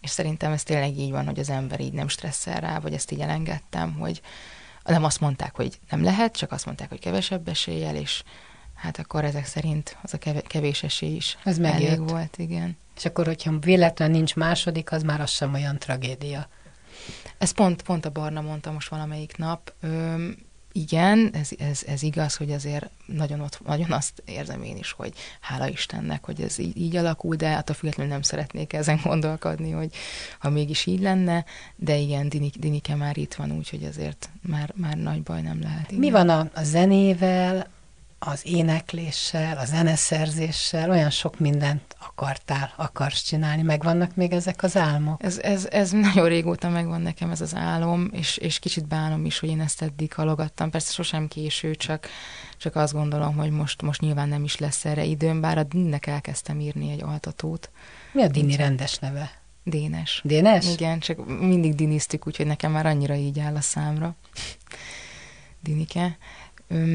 [0.01, 3.11] és szerintem ez tényleg így van, hogy az ember így nem stresszel rá, vagy ezt
[3.11, 4.21] így elengedtem, hogy
[4.85, 8.23] nem azt mondták, hogy nem lehet, csak azt mondták, hogy kevesebb eséllyel, és
[8.75, 12.77] hát akkor ezek szerint az a kevés esély is ez elég volt, igen.
[12.97, 16.49] És akkor, hogyha véletlen nincs második, az már az sem olyan tragédia.
[17.39, 19.73] Ez pont, pont a Barna mondta most valamelyik nap.
[19.81, 20.37] Öm,
[20.73, 25.13] igen, ez, ez, ez igaz, hogy azért nagyon, ott, nagyon azt érzem én is, hogy
[25.41, 29.95] hála Istennek, hogy ez így, így alakul, de attól függetlenül nem szeretnék ezen gondolkodni, hogy
[30.39, 31.45] ha mégis így lenne,
[31.77, 35.91] de igen, Dinik, Dinike már itt van, úgyhogy azért már, már nagy baj nem lehet.
[35.91, 36.01] Igen.
[36.01, 37.67] Mi van a, a zenével,
[38.23, 45.23] az énekléssel, a zeneszerzéssel, olyan sok mindent akartál, akarsz csinálni, megvannak még ezek az álmok?
[45.23, 49.39] Ez, ez, ez nagyon régóta megvan nekem ez az álom, és, és kicsit bánom is,
[49.39, 50.71] hogy én ezt eddig halogattam.
[50.71, 52.09] Persze sosem késő, csak,
[52.57, 56.07] csak azt gondolom, hogy most, most nyilván nem is lesz erre időm, bár a Dinnek
[56.07, 57.71] elkezdtem írni egy altatót.
[58.13, 59.31] Mi a Dini rendes neve?
[59.65, 60.21] Dénes.
[60.25, 60.73] Dénes?
[60.73, 64.15] Igen, csak mindig diniztük, úgyhogy nekem már annyira így áll a számra.
[65.63, 66.19] Dinike.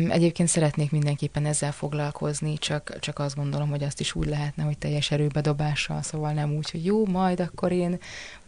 [0.09, 4.77] Egyébként szeretnék mindenképpen ezzel foglalkozni, csak, csak azt gondolom, hogy azt is úgy lehetne, hogy
[4.77, 7.97] teljes erőbedobással, szóval nem úgy, hogy jó, majd akkor én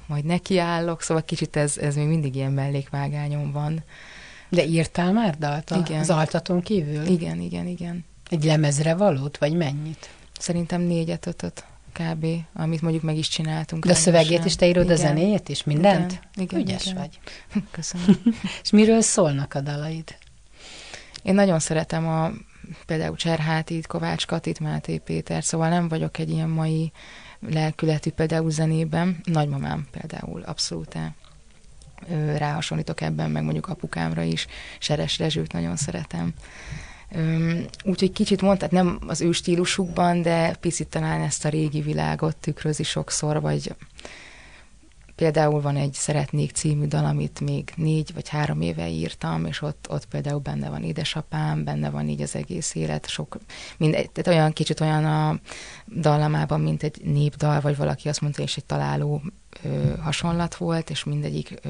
[0.06, 3.84] majd nekiállok, szóval kicsit ez, ez még mindig ilyen mellékvágányom van.
[4.50, 6.00] De írtál már dalt igen.
[6.00, 7.06] az altaton kívül?
[7.06, 8.06] Igen, igen, igen.
[8.30, 10.10] Egy lemezre valót, vagy mennyit?
[10.40, 13.86] Szerintem négyet, ötöt kb., amit mondjuk meg is csináltunk.
[13.86, 14.96] De a szövegét is te írod, igen.
[14.96, 16.12] a zenéjét is, mindent?
[16.12, 16.98] Igen, igen Ügyes igen.
[16.98, 17.20] vagy.
[17.72, 18.20] Köszönöm.
[18.63, 20.18] És miről szólnak a dalaid?
[21.28, 22.32] Én nagyon szeretem a
[22.86, 26.92] például Cserhátit, Kovács Katit, Máté Péter, szóval nem vagyok egy ilyen mai
[27.40, 29.20] lelkületű például zenében.
[29.24, 30.98] Nagymamám például abszolút
[32.38, 34.48] ráhasonlítok ebben, meg mondjuk apukámra is.
[34.80, 36.34] Seres Rezsőt nagyon szeretem.
[37.84, 42.84] Úgyhogy kicsit mondtad, nem az ő stílusukban, de picit talán ezt a régi világot tükrözi
[42.84, 43.76] sokszor, vagy
[45.18, 49.88] Például van egy Szeretnék című dal, amit még négy vagy három éve írtam, és ott,
[49.90, 53.38] ott például benne van édesapám, benne van így az egész élet, sok,
[53.78, 55.40] mindegy, tehát olyan kicsit olyan a
[56.00, 59.22] dallamában, mint egy népdal, vagy valaki azt mondta, és egy találó
[59.64, 61.70] ö, hasonlat volt, és mindegyik ö,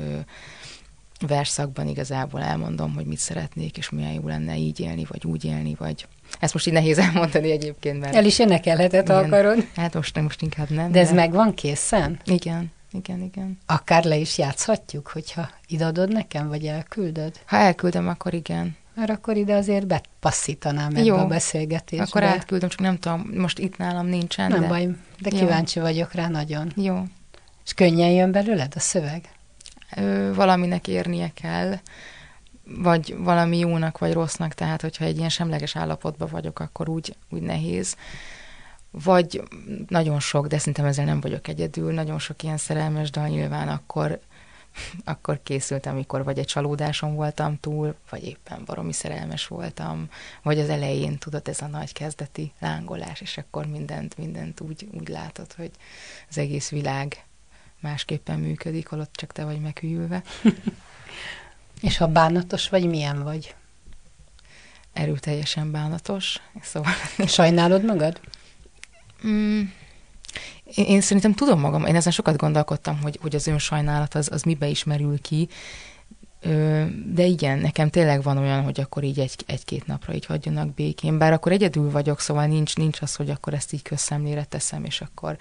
[1.27, 5.75] verszakban igazából elmondom, hogy mit szeretnék, és milyen jó lenne így élni, vagy úgy élni,
[5.79, 6.07] vagy
[6.39, 8.15] ezt most így nehéz elmondani egyébként, mert...
[8.15, 9.67] El is énekelheted, ha akarod.
[9.75, 10.91] Hát most, most inkább nem.
[10.91, 12.19] De ez meg van készen?
[12.25, 13.57] Igen igen, igen.
[13.65, 17.39] Akár le is játszhatjuk, hogyha idadod nekem, vagy elküldöd?
[17.45, 18.75] Ha elküldöm, akkor igen.
[18.95, 21.15] Mert akkor ide azért bepasszítanám ebbe Jó.
[21.15, 22.03] a beszélgetésbe.
[22.03, 24.51] Akkor átküldöm, csak nem tudom, most itt nálam nincsen.
[24.51, 24.67] Nem de...
[24.67, 25.85] baj, de kíváncsi Jó.
[25.85, 26.71] vagyok rá nagyon.
[26.75, 27.03] Jó.
[27.65, 29.29] És könnyen jön belőled a szöveg?
[29.95, 31.75] Ö, valaminek érnie kell,
[32.63, 37.41] vagy valami jónak, vagy rossznak, tehát hogyha egy ilyen semleges állapotban vagyok, akkor úgy, úgy
[37.41, 37.95] nehéz
[38.91, 39.43] vagy
[39.87, 44.19] nagyon sok, de szerintem ezzel nem vagyok egyedül, nagyon sok ilyen szerelmes dal nyilván akkor,
[45.03, 50.09] akkor készült, amikor vagy egy csalódáson voltam túl, vagy éppen baromi szerelmes voltam,
[50.43, 55.07] vagy az elején, tudod, ez a nagy kezdeti lángolás, és akkor mindent, mindent úgy, úgy
[55.07, 55.71] látod, hogy
[56.29, 57.25] az egész világ
[57.79, 60.23] másképpen működik, holott csak te vagy meghűlve.
[61.81, 63.55] és ha bánatos vagy, milyen vagy?
[64.93, 66.41] Erőteljesen bánatos.
[66.61, 66.91] Szóval...
[67.27, 68.19] Sajnálod magad?
[69.27, 69.61] Mm,
[70.75, 74.67] én, szerintem tudom magam, én ezen sokat gondolkodtam, hogy, hogy az önsajnálat az, az mibe
[74.67, 75.47] ismerül ki,
[77.13, 81.17] de igen, nekem tényleg van olyan, hogy akkor így egy, egy-két napra így hagyjanak békén,
[81.17, 85.01] bár akkor egyedül vagyok, szóval nincs, nincs az, hogy akkor ezt így közszemlére teszem, és
[85.01, 85.37] akkor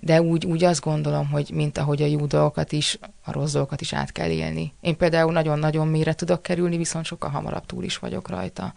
[0.00, 3.80] de úgy, úgy azt gondolom, hogy mint ahogy a jó dolgokat is, a rossz dolgokat
[3.80, 4.72] is át kell élni.
[4.80, 8.74] Én például nagyon-nagyon mélyre tudok kerülni, viszont sokkal hamarabb túl is vagyok rajta.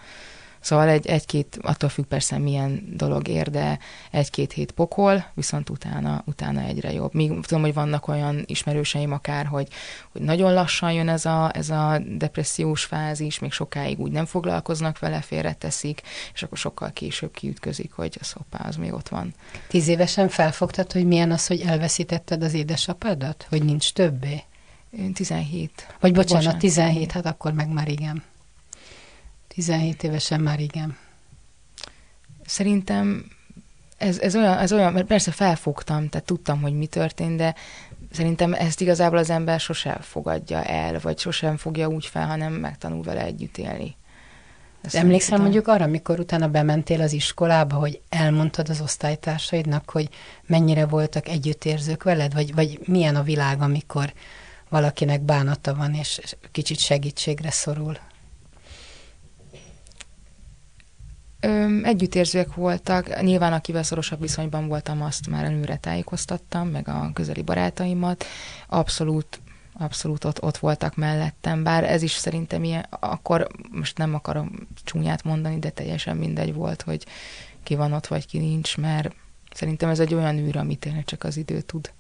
[0.60, 3.80] Szóval egy, egy-két, attól függ persze milyen dolog ér, de
[4.12, 7.14] egy-két hét pokol, viszont utána, utána egyre jobb.
[7.14, 9.68] Még tudom, hogy vannak olyan ismerőseim akár, hogy,
[10.12, 15.00] hogy nagyon lassan jön ez a, ez a depressziós fázis, még sokáig úgy nem foglalkoznak
[15.00, 16.02] vele, félreteszik,
[16.34, 19.34] és akkor sokkal később kiütközik, hogy a hoppá, az még ott van.
[19.68, 23.46] Tíz évesen felfogtad, hogy milyen az, hogy elveszítetted az édesapádat?
[23.50, 24.44] Hogy nincs többé?
[24.98, 25.88] Én 17.
[26.00, 28.24] Vagy bocsánat, bocsánat 17, hát akkor meg már igen.
[29.60, 30.98] 17 évesen már igen.
[32.46, 33.26] Szerintem
[33.98, 37.56] ez, ez, olyan, ez olyan, mert persze felfogtam, tehát tudtam, hogy mi történt, de
[38.12, 43.04] szerintem ezt igazából az ember sosem fogadja el, vagy sosem fogja úgy fel, hanem megtanul
[43.04, 43.96] vele együtt élni.
[44.82, 50.10] Ezt Emlékszem mondjuk arra, amikor utána bementél az iskolába, hogy elmondtad az osztálytársaidnak, hogy
[50.46, 54.14] mennyire voltak együttérzők veled, vagy, vagy milyen a világ, amikor
[54.70, 57.98] valakinek bánata van, és kicsit segítségre szorul?
[61.40, 67.42] Ö, együttérzőek voltak, nyilván akivel szorosabb viszonyban voltam, azt már előre tájékoztattam, meg a közeli
[67.42, 68.26] barátaimat.
[68.68, 69.40] Abszolút
[69.82, 75.24] abszolút ott, ott voltak mellettem, bár ez is szerintem ilyen, akkor most nem akarom csúnyát
[75.24, 77.06] mondani, de teljesen mindegy volt, hogy
[77.64, 79.16] ki van ott, vagy ki nincs, mert
[79.52, 81.92] szerintem ez egy olyan űr, amit tényleg csak az idő tud.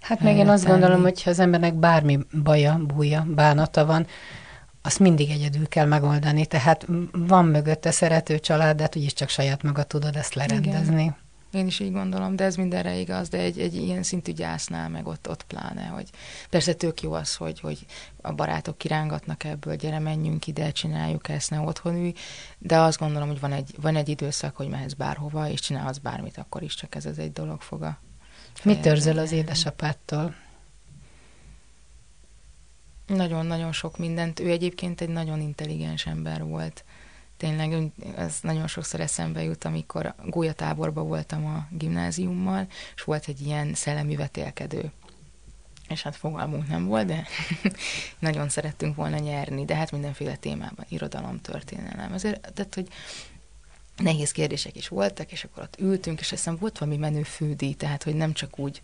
[0.00, 4.06] Hát meg én azt gondolom, hogy ha az embernek bármi baja, búja, bánata van,
[4.86, 9.62] azt mindig egyedül kell megoldani, tehát van mögötte szerető család, de hát úgyis csak saját
[9.62, 11.02] maga tudod ezt lerendezni.
[11.02, 11.16] Igen.
[11.52, 15.06] Én is így gondolom, de ez mindenre igaz, de egy, egy ilyen szintű gyásznál meg
[15.06, 16.10] ott, ott pláne, hogy
[16.50, 17.86] persze tök jó az, hogy, hogy
[18.20, 22.12] a barátok kirángatnak ebből, gyere, menjünk ide, csináljuk ezt, ne otthon ülj,
[22.58, 26.38] de azt gondolom, hogy van egy, van egy időszak, hogy mehetsz bárhova, és csinálhatsz bármit,
[26.38, 27.98] akkor is csak ez az egy dolog fog a
[28.62, 30.34] Mit törzöl az édesapától?
[33.06, 34.40] Nagyon-nagyon sok mindent.
[34.40, 36.84] Ő egyébként egy nagyon intelligens ember volt.
[37.36, 43.74] Tényleg ez nagyon sokszor eszembe jut, amikor gólyatáborban voltam a gimnáziummal, és volt egy ilyen
[43.74, 44.90] szellemi vetélkedő.
[45.88, 47.26] És hát fogalmunk nem volt, de
[48.18, 52.12] nagyon szerettünk volna nyerni, de hát mindenféle témában, irodalom, történelem.
[52.12, 52.88] Ezért, tehát, hogy
[53.96, 58.02] nehéz kérdések is voltak, és akkor ott ültünk, és aztán volt valami menő fődi, tehát,
[58.02, 58.80] hogy nem csak úgy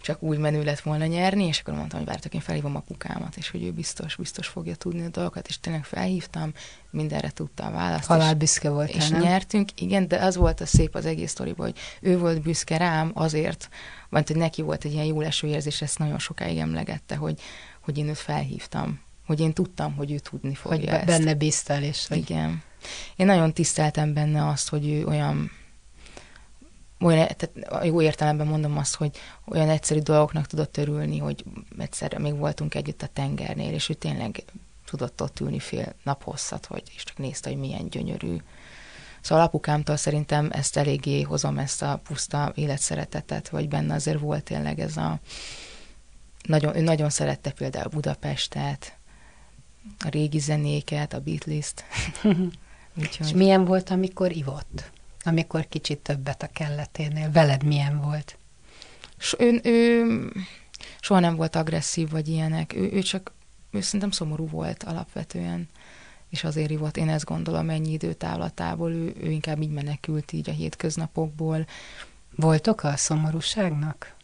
[0.00, 3.50] csak úgy menő lett volna nyerni, és akkor mondtam, hogy vártak, én felhívom apukámat, és
[3.50, 6.52] hogy ő biztos, biztos fogja tudni a dolgokat, és tényleg felhívtam,
[6.90, 8.06] mindenre tudta a választ.
[8.06, 8.90] Halál büszke volt.
[8.90, 9.20] És nem?
[9.20, 13.10] nyertünk, igen, de az volt a szép az egész sztoriban, hogy ő volt büszke rám
[13.14, 13.68] azért,
[14.08, 17.40] vagy hogy neki volt egy ilyen jó leső érzés, ezt nagyon sokáig emlegette, hogy,
[17.80, 21.06] hogy én őt felhívtam, hogy én tudtam, hogy ő tudni fogja hogy ezt.
[21.06, 22.16] benne bíztál, és hogy...
[22.16, 22.62] Igen.
[23.16, 25.50] Én nagyon tiszteltem benne azt, hogy ő olyan
[27.00, 29.10] olyan, tehát jó értelemben mondom azt, hogy
[29.46, 31.44] olyan egyszerű dolgoknak tudott örülni, hogy
[31.78, 34.44] egyszer még voltunk együtt a tengernél, és ő tényleg
[34.84, 38.36] tudott ott ülni fél nap hosszat, hogy, és csak nézte, hogy milyen gyönyörű.
[39.20, 44.80] Szóval apukámtól szerintem ezt eléggé hozom, ezt a puszta életszeretetet, vagy benne azért volt tényleg
[44.80, 45.18] ez a...
[46.42, 48.96] Nagyon, ő nagyon szerette például Budapestet,
[50.04, 51.84] a régi zenéket, a Beatles-t.
[53.00, 53.26] Úgyhogy...
[53.26, 54.90] És milyen volt, amikor ivott?
[55.24, 57.30] Amikor kicsit többet a kelleténél.
[57.30, 58.38] Veled milyen volt?
[59.18, 60.04] S, ő, ő
[61.00, 62.74] soha nem volt agresszív, vagy ilyenek.
[62.74, 63.32] Ő, ő csak,
[63.70, 65.68] ő szerintem szomorú volt alapvetően,
[66.28, 70.52] és azért volt, én ezt gondolom, ennyi időtávlatából, ő, ő inkább így menekült így a
[70.52, 71.66] hétköznapokból.
[72.36, 74.14] Volt oka a szomorúságnak?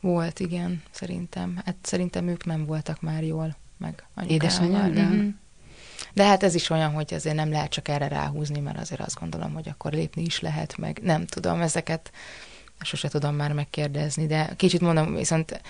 [0.00, 1.60] Volt, igen, szerintem.
[1.64, 5.04] Hát szerintem ők nem voltak már jól, meg Édesanyáddal?
[5.04, 5.28] Mm-hmm.
[6.12, 9.18] De hát ez is olyan, hogy azért nem lehet csak erre ráhúzni, mert azért azt
[9.18, 12.12] gondolom, hogy akkor lépni is lehet, meg nem tudom, ezeket
[12.80, 15.60] sose tudom már megkérdezni, de kicsit mondom, viszont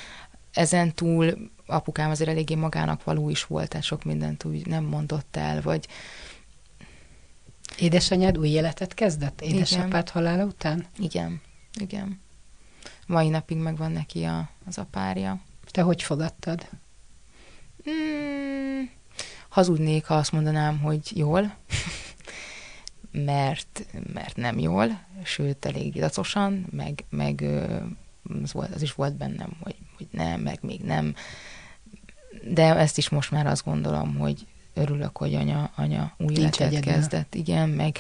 [0.53, 5.37] ezen túl apukám azért eléggé magának való is volt, tehát sok mindent úgy nem mondott
[5.37, 5.89] el, vagy
[7.77, 10.87] Édesanyád új életet kezdett édesapád halála után?
[10.99, 11.41] Igen,
[11.81, 12.21] igen.
[13.07, 15.41] Mai napig megvan neki a, az a párja.
[15.71, 16.69] Te hogy fogadtad?
[17.85, 18.91] Hmm,
[19.49, 21.55] hazudnék, ha azt mondanám, hogy jól,
[23.13, 27.45] mert, mert nem jól, sőt, elég dacosan, meg, meg
[28.43, 31.15] az, volt, az is volt bennem, hogy, hogy nem, meg még nem.
[32.43, 36.67] De ezt is most már azt gondolom, hogy örülök, hogy anya, anya új Nincs életet
[36.67, 36.93] egyedül.
[36.93, 37.99] kezdett, igen, meg,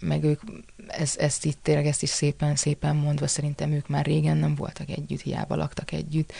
[0.00, 0.40] meg ők,
[0.86, 4.88] ez, ezt itt tényleg ezt is szépen, szépen mondva, szerintem ők már régen nem voltak
[4.90, 6.32] együtt, hiába laktak együtt,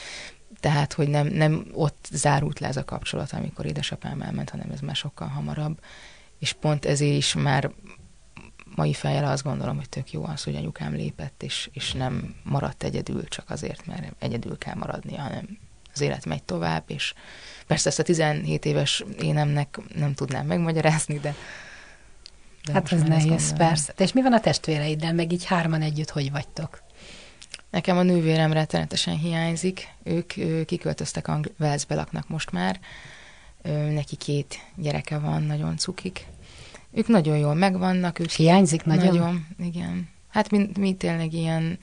[0.61, 4.81] tehát, hogy nem, nem ott zárult le ez a kapcsolat, amikor édesapám elment, hanem ez
[4.81, 5.81] már sokkal hamarabb.
[6.39, 7.71] És pont ezért is már
[8.75, 12.83] mai fejjel azt gondolom, hogy tök jó az, hogy anyukám lépett, és, és nem maradt
[12.83, 15.59] egyedül csak azért, mert egyedül kell maradnia, hanem
[15.93, 17.15] az élet megy tovább, és
[17.67, 21.35] persze ezt a 17 éves énemnek nem tudnám megmagyarázni, de,
[22.65, 23.93] de Hát ez nehéz, persze.
[23.97, 26.83] De és mi van a testvéreiddel, meg így hárman együtt hogy vagytok?
[27.71, 29.89] Nekem a nővérem rettenetesen hiányzik.
[30.03, 32.81] Ők, ők kiköltöztek Angl- Velszbe laknak most már.
[33.63, 36.27] Ő, neki két gyereke van, nagyon cukik.
[36.93, 38.19] Ők nagyon jól megvannak.
[38.19, 39.05] Ők hiányzik nagyon?
[39.05, 40.09] Nagyon, igen.
[40.29, 41.79] Hát mi, mi tényleg ilyen,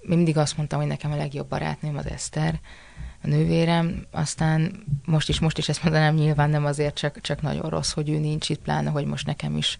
[0.00, 2.60] mi mindig azt mondtam, hogy nekem a legjobb barátnőm az Eszter,
[3.22, 7.70] a nővérem, aztán most is, most is ezt mondanám, nyilván nem azért, csak, csak nagyon
[7.70, 9.76] rossz, hogy ő nincs itt, pláne, hogy most nekem is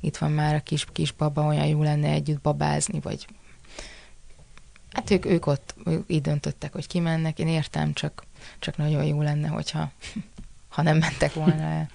[0.00, 3.26] itt van már a kis, kis baba, olyan jó lenne együtt babázni, vagy
[4.98, 5.74] Hát ők, ők ott
[6.06, 7.38] így döntöttek, hogy kimennek.
[7.38, 8.24] Én értem, csak,
[8.58, 9.90] csak nagyon jó lenne, hogyha
[10.74, 11.88] ha nem mentek volna el.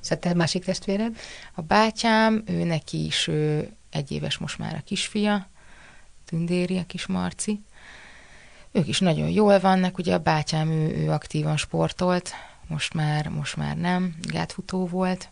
[0.00, 1.16] Szóval te másik testvéred?
[1.54, 5.48] A bátyám, ő neki is ő egy éves most már a kisfia,
[6.24, 7.62] Tündéri, a kis Marci.
[8.72, 12.32] Ők is nagyon jól vannak, ugye a bátyám ő, ő aktívan sportolt,
[12.66, 15.28] most már, most már nem, gátfutó volt.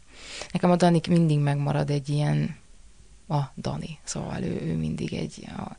[0.52, 2.56] Nekem a Dani mindig megmarad egy ilyen,
[3.28, 5.76] a Dani, szóval ő, ő mindig egy, a,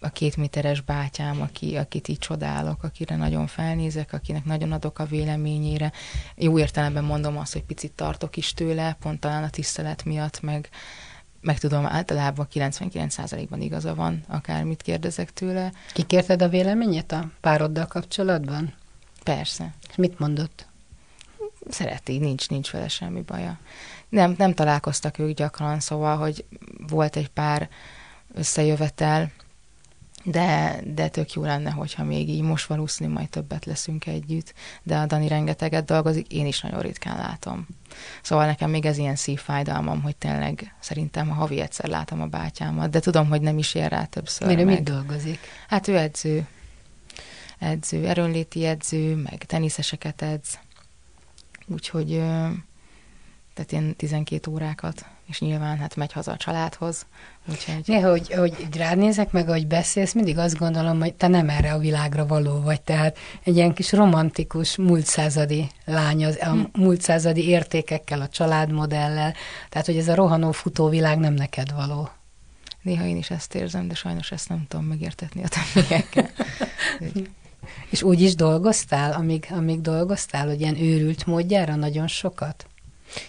[0.00, 5.04] a két méteres bátyám, aki, akit így csodálok, akire nagyon felnézek, akinek nagyon adok a
[5.04, 5.92] véleményére.
[6.34, 10.68] Jó értelemben mondom azt, hogy picit tartok is tőle, pont talán a tisztelet miatt, meg,
[11.40, 15.72] meg tudom, általában 99%-ban igaza van, akármit kérdezek tőle.
[15.92, 18.74] Kikérted a véleményét a pároddal kapcsolatban?
[19.24, 19.74] Persze.
[19.88, 20.66] És mit mondott?
[21.68, 23.58] Szereti, nincs, nincs vele semmi baja.
[24.08, 26.44] Nem, nem találkoztak ők gyakran, szóval, hogy
[26.88, 27.68] volt egy pár
[28.34, 29.30] összejövetel,
[30.24, 34.96] de, de tök jó lenne, hogyha még így most valószínű majd többet leszünk együtt, de
[34.96, 37.66] a Dani rengeteget dolgozik, én is nagyon ritkán látom.
[38.22, 42.90] Szóval nekem még ez ilyen szívfájdalmam, hogy tényleg szerintem a havi egyszer látom a bátyámat,
[42.90, 44.48] de tudom, hogy nem is ér rá többször.
[44.48, 45.38] Mire mit dolgozik?
[45.68, 46.46] Hát ő edző.
[47.58, 50.58] Edző, erőnléti edző, meg teniszeseket edz.
[51.66, 52.08] Úgyhogy
[53.54, 57.06] tehát ilyen 12 órákat és nyilván hát megy haza a családhoz.
[57.48, 57.82] Úgyhogy...
[57.86, 61.72] Néha, hogy, hogy rád nézek meg, ahogy beszélsz, mindig azt gondolom, hogy te nem erre
[61.72, 66.60] a világra való vagy, tehát egy ilyen kis romantikus, múlt századi lány, az, a hm.
[66.72, 69.34] múlt századi értékekkel, a családmodellel,
[69.68, 72.10] tehát hogy ez a rohanó futó világ nem neked való.
[72.82, 76.30] Néha én is ezt érzem, de sajnos ezt nem tudom megértetni a többiekkel.
[77.90, 82.66] És úgy is dolgoztál, amíg, amíg dolgoztál, hogy ilyen őrült módjára nagyon sokat?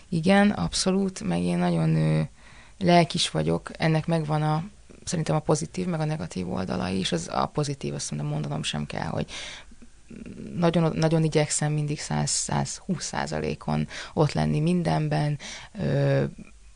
[0.09, 2.29] Igen, abszolút, meg én nagyon ő,
[2.77, 4.63] lelkis vagyok, ennek megvan a
[5.03, 7.11] szerintem a pozitív, meg a negatív oldala is.
[7.11, 9.31] Az a pozitív, azt mondom, mondanom sem kell, hogy
[10.55, 15.39] nagyon, nagyon igyekszem mindig 100-120 százalékon ott lenni mindenben,
[15.79, 16.23] ö,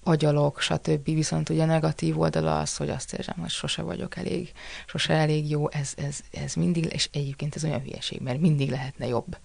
[0.03, 1.03] agyalok, stb.
[1.03, 4.51] Viszont ugye a negatív oldala az, hogy azt érzem, hogy sose vagyok elég,
[4.85, 9.07] sose elég jó, ez, ez, ez mindig, és egyébként ez olyan hülyeség, mert mindig lehetne
[9.07, 9.37] jobb.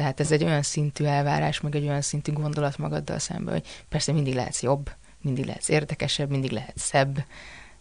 [0.00, 4.12] Tehát ez egy olyan szintű elvárás, meg egy olyan szintű gondolat magaddal szemben, hogy persze
[4.12, 4.90] mindig lehetsz jobb,
[5.22, 7.24] mindig lehetsz érdekesebb, mindig lehet szebb,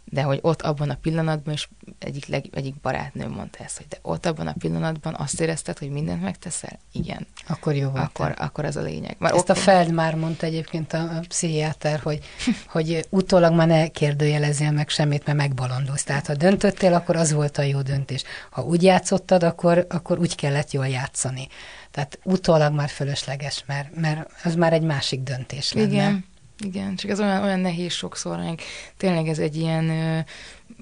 [0.06, 1.68] de hogy ott abban a pillanatban, és
[2.00, 5.90] egyik, leg, egyik barátnőm mondta ezt, hogy de ott abban a pillanatban azt érezted, hogy
[5.90, 6.80] mindent megteszel?
[6.92, 7.28] Igen.
[7.48, 8.04] Akkor jó volt.
[8.04, 9.16] Akkor, akkor ez a lényeg.
[9.20, 9.62] Már ezt okay.
[9.62, 12.20] a Feld már mondta egyébként a, a pszichiáter, hogy,
[12.74, 16.04] hogy utólag már ne kérdőjelezzél meg semmit, mert megbalondulsz.
[16.04, 18.24] Tehát ha döntöttél, akkor az volt a jó döntés.
[18.50, 21.48] Ha úgy játszottad, akkor, akkor úgy kellett jól játszani.
[22.00, 25.88] Tehát utólag már fölösleges, mert, mert az már egy másik döntés lenne.
[25.88, 26.26] Igen.
[26.62, 28.62] Igen, csak ez olyan, olyan nehéz sokszor, meg
[28.98, 30.20] tényleg ez egy ilyen ö,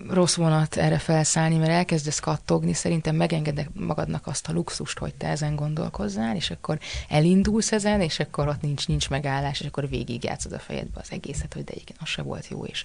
[0.09, 5.27] rossz vonat erre felszállni, mert elkezdesz kattogni, szerintem megengedek magadnak azt a luxust, hogy te
[5.27, 10.23] ezen gondolkozzál, és akkor elindulsz ezen, és akkor ott nincs, nincs megállás, és akkor végig
[10.23, 12.83] játszod a fejedbe az egészet, hogy de igen, az se volt jó, és,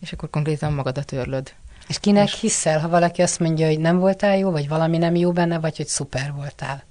[0.00, 1.52] és akkor konkrétan magadat törlöd.
[1.88, 2.40] És kinek és...
[2.40, 5.76] hiszel, ha valaki azt mondja, hogy nem voltál jó, vagy valami nem jó benne, vagy
[5.76, 6.84] hogy szuper voltál?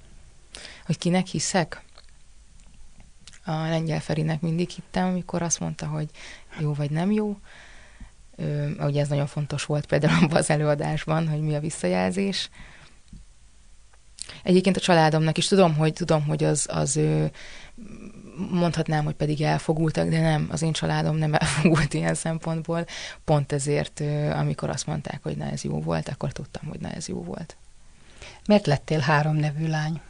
[0.85, 1.83] Hogy kinek hiszek?
[3.45, 6.09] A lengyel Ferinek mindig hittem, amikor azt mondta, hogy
[6.59, 7.37] jó vagy nem jó.
[8.35, 12.49] Ö, ugye ez nagyon fontos volt például abban az előadásban, hogy mi a visszajelzés.
[14.43, 17.31] Egyébként a családomnak is tudom, hogy tudom, hogy az, az ő,
[18.51, 22.85] mondhatnám, hogy pedig elfogultak, de nem, az én családom nem elfogult ilyen szempontból.
[23.23, 23.99] Pont ezért,
[24.31, 27.57] amikor azt mondták, hogy na ez jó volt, akkor tudtam, hogy na ez jó volt.
[28.45, 30.01] Miért lettél három nevű lány?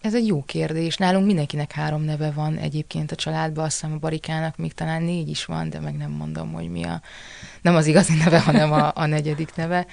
[0.00, 0.96] Ez egy jó kérdés.
[0.96, 5.28] Nálunk mindenkinek három neve van egyébként a családban, azt hiszem a Barikának még talán négy
[5.28, 7.00] is van, de meg nem mondom, hogy mi a...
[7.62, 9.86] Nem az igazi neve, hanem a, a negyedik neve.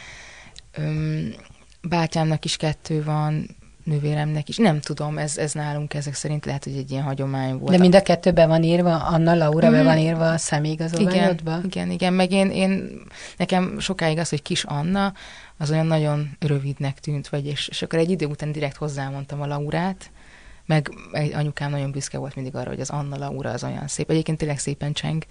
[0.78, 1.34] Öm,
[1.82, 4.58] Bátyámnak is kettő van, nővéremnek is.
[4.58, 7.72] Nem tudom, ez, ez nálunk ezek szerint lehet, hogy egy ilyen hagyomány volt.
[7.72, 9.72] De mind a kettőben van írva, Anna Laura mm.
[9.72, 11.52] be van írva a személyigazolványodba?
[11.52, 13.02] Igen, igen, igen, meg én, én,
[13.38, 15.14] nekem sokáig az, hogy kis Anna,
[15.60, 19.48] az olyan nagyon rövidnek tűnt, vagy és, és akkor egy idő után direkt hozzámondtam a
[19.48, 20.12] Laurát,
[20.70, 24.10] meg egy anyukám nagyon büszke volt mindig arra, hogy az Anna Laura az olyan szép.
[24.10, 25.26] Egyébként tényleg szépen cseng,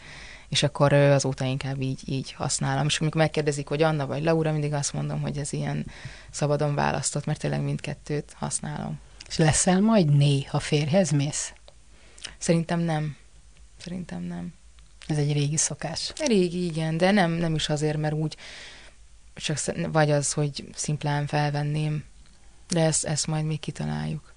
[0.49, 2.87] és akkor azóta inkább így, így használom.
[2.87, 5.87] És amikor megkérdezik, hogy Anna vagy Laura, mindig azt mondom, hogy ez ilyen
[6.31, 8.99] szabadon választott, mert tényleg mindkettőt használom.
[9.29, 11.53] És leszel majd né, ha férhez mész?
[12.39, 13.17] Szerintem nem.
[13.77, 14.55] Szerintem nem.
[15.07, 16.13] Ez egy régi szokás.
[16.27, 18.37] Régi, igen, de nem, nem is azért, mert úgy
[19.41, 19.59] csak
[19.93, 22.05] vagy az, hogy szimplán felvenném,
[22.69, 24.35] de ezt, ezt majd még kitaláljuk.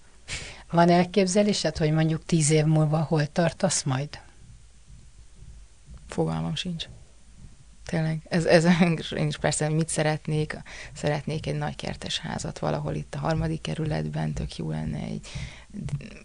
[0.72, 4.20] Van elképzelésed, hogy mondjuk tíz év múlva hol tartasz majd?
[6.08, 6.86] Fogalmam sincs.
[7.86, 8.22] Tényleg.
[8.30, 8.66] Ez, ez,
[9.18, 10.58] én is persze mit szeretnék.
[10.94, 15.28] Szeretnék egy nagy kertes házat valahol itt a harmadik kerületben, tök jó lenne egy,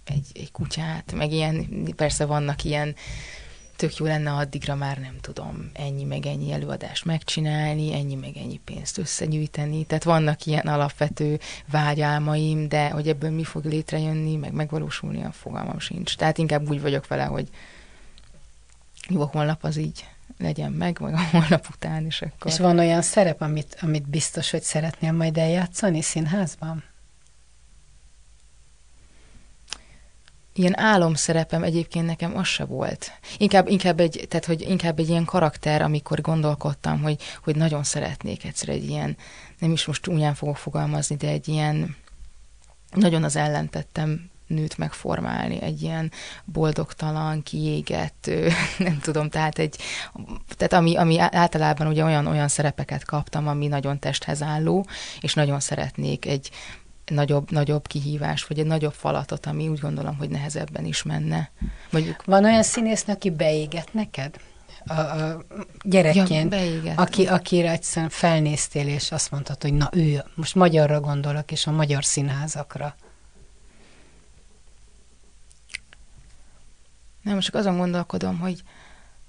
[0.04, 2.94] egy, egy kutyát, meg ilyen, persze vannak ilyen
[3.76, 8.60] tök jó lenne addigra már nem tudom ennyi meg ennyi előadást megcsinálni, ennyi meg ennyi
[8.64, 9.84] pénzt összegyűjteni.
[9.84, 15.78] Tehát vannak ilyen alapvető vágyálmaim, de hogy ebből mi fog létrejönni, meg megvalósulni, a fogalmam
[15.78, 16.16] sincs.
[16.16, 17.48] Tehát inkább úgy vagyok vele, hogy
[19.08, 20.04] jó, a holnap az így
[20.38, 22.50] legyen meg, vagy a holnap után is akkor.
[22.50, 26.84] És van olyan szerep, amit, amit biztos, hogy szeretnél majd eljátszani színházban?
[30.58, 33.12] Ilyen álomszerepem egyébként nekem az se volt.
[33.38, 38.44] Inkább, inkább, egy, tehát, hogy inkább egy ilyen karakter, amikor gondolkodtam, hogy, hogy nagyon szeretnék
[38.44, 39.16] egyszer egy ilyen,
[39.58, 41.96] nem is most csúnyán fogok fogalmazni, de egy ilyen
[42.90, 46.12] nagyon az ellentettem nőt megformálni, egy ilyen
[46.44, 48.30] boldogtalan, kiégett,
[48.78, 49.76] nem tudom, tehát egy,
[50.56, 54.86] tehát ami, ami általában ugye olyan, olyan szerepeket kaptam, ami nagyon testhez álló,
[55.20, 56.50] és nagyon szeretnék egy
[57.10, 61.50] nagyobb, nagyobb kihívás, vagy egy nagyobb falatot, ami úgy gondolom, hogy nehezebben is menne.
[61.90, 62.24] Mondjuk...
[62.24, 64.36] Van olyan színész, aki beégett neked?
[64.86, 65.44] A, a
[65.82, 66.54] gyerekként,
[66.84, 71.66] ja, aki, akire egyszerűen felnéztél, és azt mondtad, hogy na ő, most magyarra gondolok, és
[71.66, 72.96] a magyar színházakra.
[77.22, 78.62] Nem, most csak azon gondolkodom, hogy,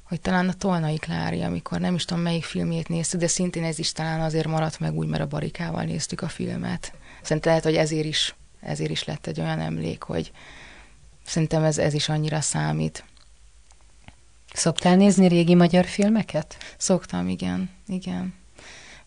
[0.04, 3.80] hogy talán a Tolnai Klári, amikor nem is tudom melyik filmét néztük, de szintén ez
[3.80, 6.94] is talán azért maradt meg úgy, mert a Barikával néztük a filmet.
[7.28, 10.32] Szerintem lehet, hogy ezért is, ezért is lett egy olyan emlék, hogy
[11.26, 13.04] szerintem ez, ez is annyira számít.
[14.54, 16.58] Szoktál nézni régi magyar filmeket?
[16.78, 18.34] Szoktam, igen, igen.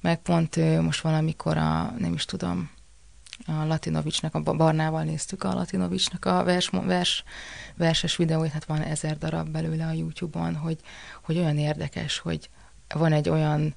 [0.00, 2.70] Meg pont most valamikor a, nem is tudom,
[3.46, 7.24] a Latinovicsnak, a Barnával néztük a Latinovicsnak a vers, vers,
[7.76, 10.78] verses videóit, hát van ezer darab belőle a YouTube-on, hogy,
[11.22, 12.50] hogy olyan érdekes, hogy
[12.94, 13.74] van egy olyan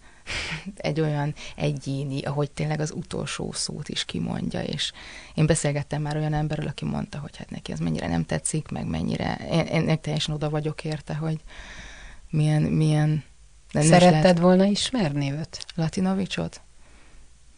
[0.76, 4.92] egy olyan egyéni, ahogy tényleg az utolsó szót is kimondja, és
[5.34, 8.86] én beszélgettem már olyan emberrel, aki mondta, hogy hát neki ez mennyire nem tetszik, meg
[8.86, 11.40] mennyire, én, én teljesen oda vagyok érte, hogy
[12.30, 13.24] milyen, milyen
[13.72, 14.40] nem Szeretted lehet...
[14.40, 15.66] volna ismerni őt?
[15.76, 16.62] Latinovicsot?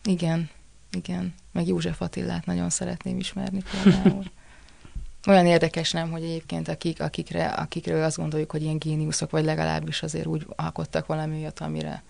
[0.03, 0.49] Igen,
[0.91, 1.33] igen.
[1.51, 4.23] Meg József Attillát nagyon szeretném ismerni például.
[5.27, 10.03] Olyan érdekes nem, hogy egyébként akik, akikre, akikről azt gondoljuk, hogy ilyen géniuszok, vagy legalábbis
[10.03, 12.03] azért úgy alkottak valami olyat, amire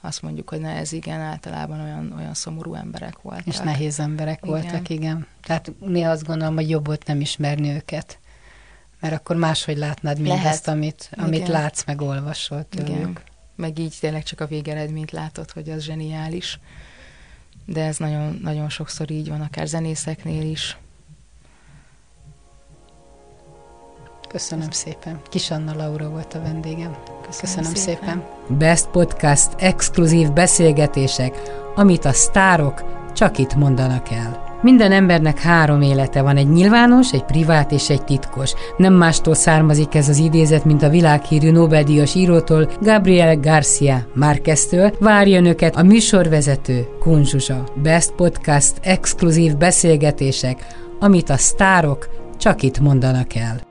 [0.00, 3.46] azt mondjuk, hogy ne ez igen, általában olyan, olyan szomorú emberek voltak.
[3.46, 4.50] És nehéz emberek igen.
[4.50, 5.26] voltak, igen.
[5.42, 8.18] Tehát néha azt gondolom, hogy jobb volt nem ismerni őket,
[9.00, 11.50] mert akkor máshogy látnád mindezt, amit, amit igen.
[11.50, 12.88] látsz, meg olvasol tőlük.
[12.88, 13.18] Igen.
[13.56, 16.58] Meg így tényleg csak a végeredményt látod, hogy az zseniális.
[17.64, 20.76] De ez nagyon, nagyon sokszor így van, akár zenészeknél is.
[24.28, 25.20] Köszönöm szépen.
[25.28, 26.96] Kis Anna Laura volt a vendégem.
[27.26, 27.98] Köszönöm, Köszönöm szépen.
[28.02, 28.22] szépen.
[28.58, 31.42] Best Podcast exkluzív beszélgetések,
[31.74, 34.46] amit a sztárok csak itt mondanak el.
[34.62, 38.52] Minden embernek három élete van, egy nyilvános, egy privát és egy titkos.
[38.76, 44.92] Nem mástól származik ez az idézet, mint a világhírű Nobel-díjas írótól, Gabriel Garcia Márqueztől.
[45.00, 47.64] Várja önöket a műsorvezető Kunzsuzsa.
[47.82, 50.66] Best Podcast exkluzív beszélgetések,
[51.00, 52.08] amit a sztárok
[52.38, 53.67] csak itt mondanak el.